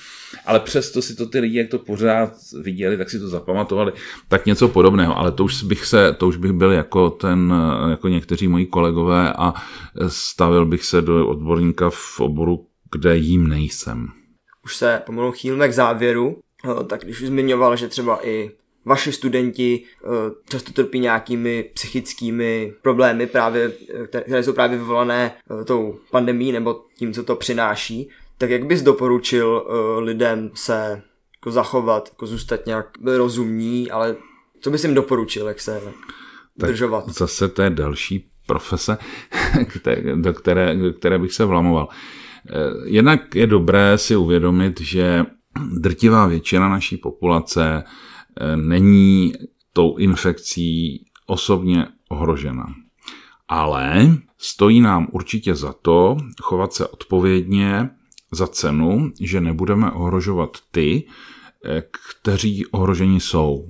[0.46, 3.92] ale přesto si to ty lidi, jak to pořád viděli, tak si to zapamatovali,
[4.28, 7.54] tak něco podobného, ale to už bych se, to už bych byl jako ten,
[7.90, 9.54] jako někteří moji kolegové a
[10.08, 14.08] stavil bych se do odborníka v oboru, kde jím nejsem.
[14.66, 16.49] Už se pomalu chýlíme k závěru, eh,
[16.88, 18.52] tak když už zmiňoval, že třeba i
[18.86, 20.08] vaši studenti eh,
[20.50, 23.72] často trpí nějakými psychickými problémy, právě,
[24.04, 25.32] eh, které jsou právě vyvolané
[25.66, 29.68] tou pandemí nebo tím, co to přináší, tak jak bys doporučil
[30.00, 31.02] lidem se
[31.40, 34.16] jako zachovat, jako zůstat nějak rozumní, ale
[34.62, 35.82] co bys jim doporučil, jak se
[36.58, 37.10] držovat?
[37.10, 38.98] Zase to je další profese,
[40.16, 41.88] do které, do které bych se vlamoval.
[42.50, 42.54] Eh,
[42.86, 45.26] jednak je dobré si uvědomit, že
[45.72, 49.34] drtivá většina naší populace eh, není
[49.74, 52.66] tou infekcí osobně ohrožena.
[53.48, 57.90] Ale stojí nám určitě za to chovat se odpovědně
[58.32, 61.04] za cenu, že nebudeme ohrožovat ty,
[61.66, 61.84] eh,
[62.22, 63.68] kteří ohroženi jsou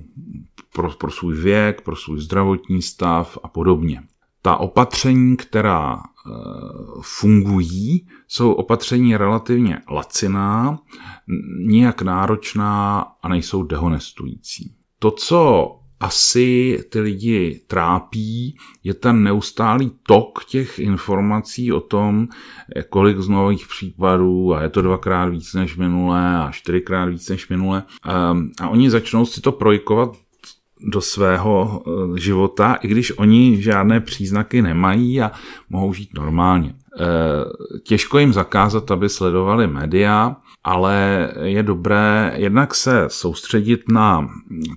[0.72, 4.02] pro, pro svůj věk, pro svůj zdravotní stav a podobně.
[4.42, 6.02] Ta opatření, která
[7.02, 10.78] fungují, jsou opatření relativně laciná,
[11.66, 14.74] nijak náročná a nejsou dehonestující.
[14.98, 22.28] To, co asi ty lidi trápí, je ten neustálý tok těch informací o tom,
[22.88, 27.48] kolik z nových případů a je to dvakrát víc než minulé a čtyřikrát víc než
[27.48, 27.82] minulé.
[28.02, 30.16] A, ehm, a oni začnou si to projikovat
[30.82, 35.32] do svého eh, života, i když oni žádné příznaky nemají a
[35.70, 36.74] mohou žít normálně.
[37.00, 37.04] Eh,
[37.82, 44.28] těžko jim zakázat, aby sledovali média, ale je dobré jednak se soustředit na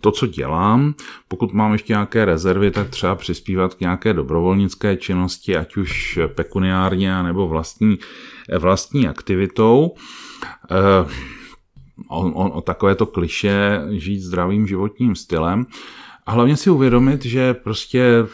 [0.01, 0.93] to, co dělám.
[1.27, 7.23] Pokud mám ještě nějaké rezervy, tak třeba přispívat k nějaké dobrovolnické činnosti, ať už pekuniárně
[7.23, 7.99] nebo vlastní,
[8.59, 9.95] vlastní aktivitou.
[10.71, 11.33] Eh,
[12.09, 15.65] o, o, o takovéto kliše žít zdravým životním stylem
[16.25, 18.25] a hlavně si uvědomit, že prostě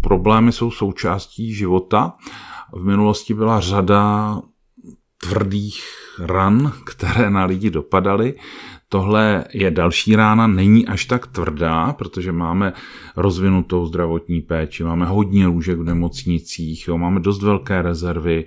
[0.00, 2.14] problémy jsou součástí života.
[2.72, 4.40] V minulosti byla řada
[5.16, 5.84] tvrdých
[6.18, 8.34] ran, které na lidi dopadaly.
[8.88, 12.72] Tohle je další rána, není až tak tvrdá, protože máme
[13.16, 18.44] rozvinutou zdravotní péči, máme hodně lůžek v nemocnicích, jo, máme dost velké rezervy,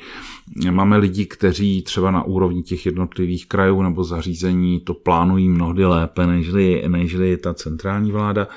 [0.71, 6.27] máme lidi, kteří třeba na úrovni těch jednotlivých krajů nebo zařízení to plánují mnohdy lépe,
[6.27, 8.47] nežli, nežli ta centrální vláda.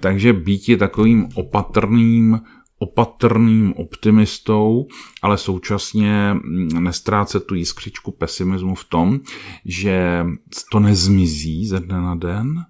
[0.00, 2.40] Takže být je takovým opatrným
[2.82, 4.86] opatrným optimistou,
[5.22, 6.36] ale současně
[6.80, 9.20] nestrácet tu jiskřičku pesimismu v tom,
[9.64, 10.26] že
[10.72, 12.64] to nezmizí ze dne na den.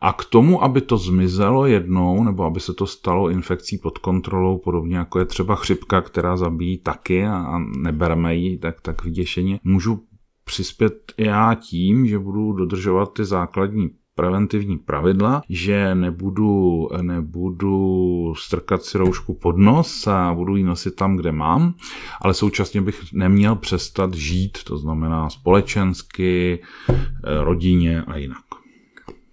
[0.00, 4.58] A k tomu, aby to zmizelo jednou, nebo aby se to stalo infekcí pod kontrolou,
[4.58, 10.02] podobně jako je třeba chřipka, která zabíjí taky a nebereme ji tak, tak vyděšeně, můžu
[10.44, 18.98] přispět já tím, že budu dodržovat ty základní preventivní pravidla, že nebudu, nebudu strkat si
[18.98, 21.74] roušku pod nos a budu ji nosit tam, kde mám,
[22.20, 26.58] ale současně bych neměl přestat žít, to znamená společensky,
[27.42, 28.44] rodině a jinak.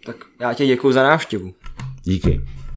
[0.06, 1.54] Tak já ti děkuji za návštěvu.
[2.04, 2.42] Díky.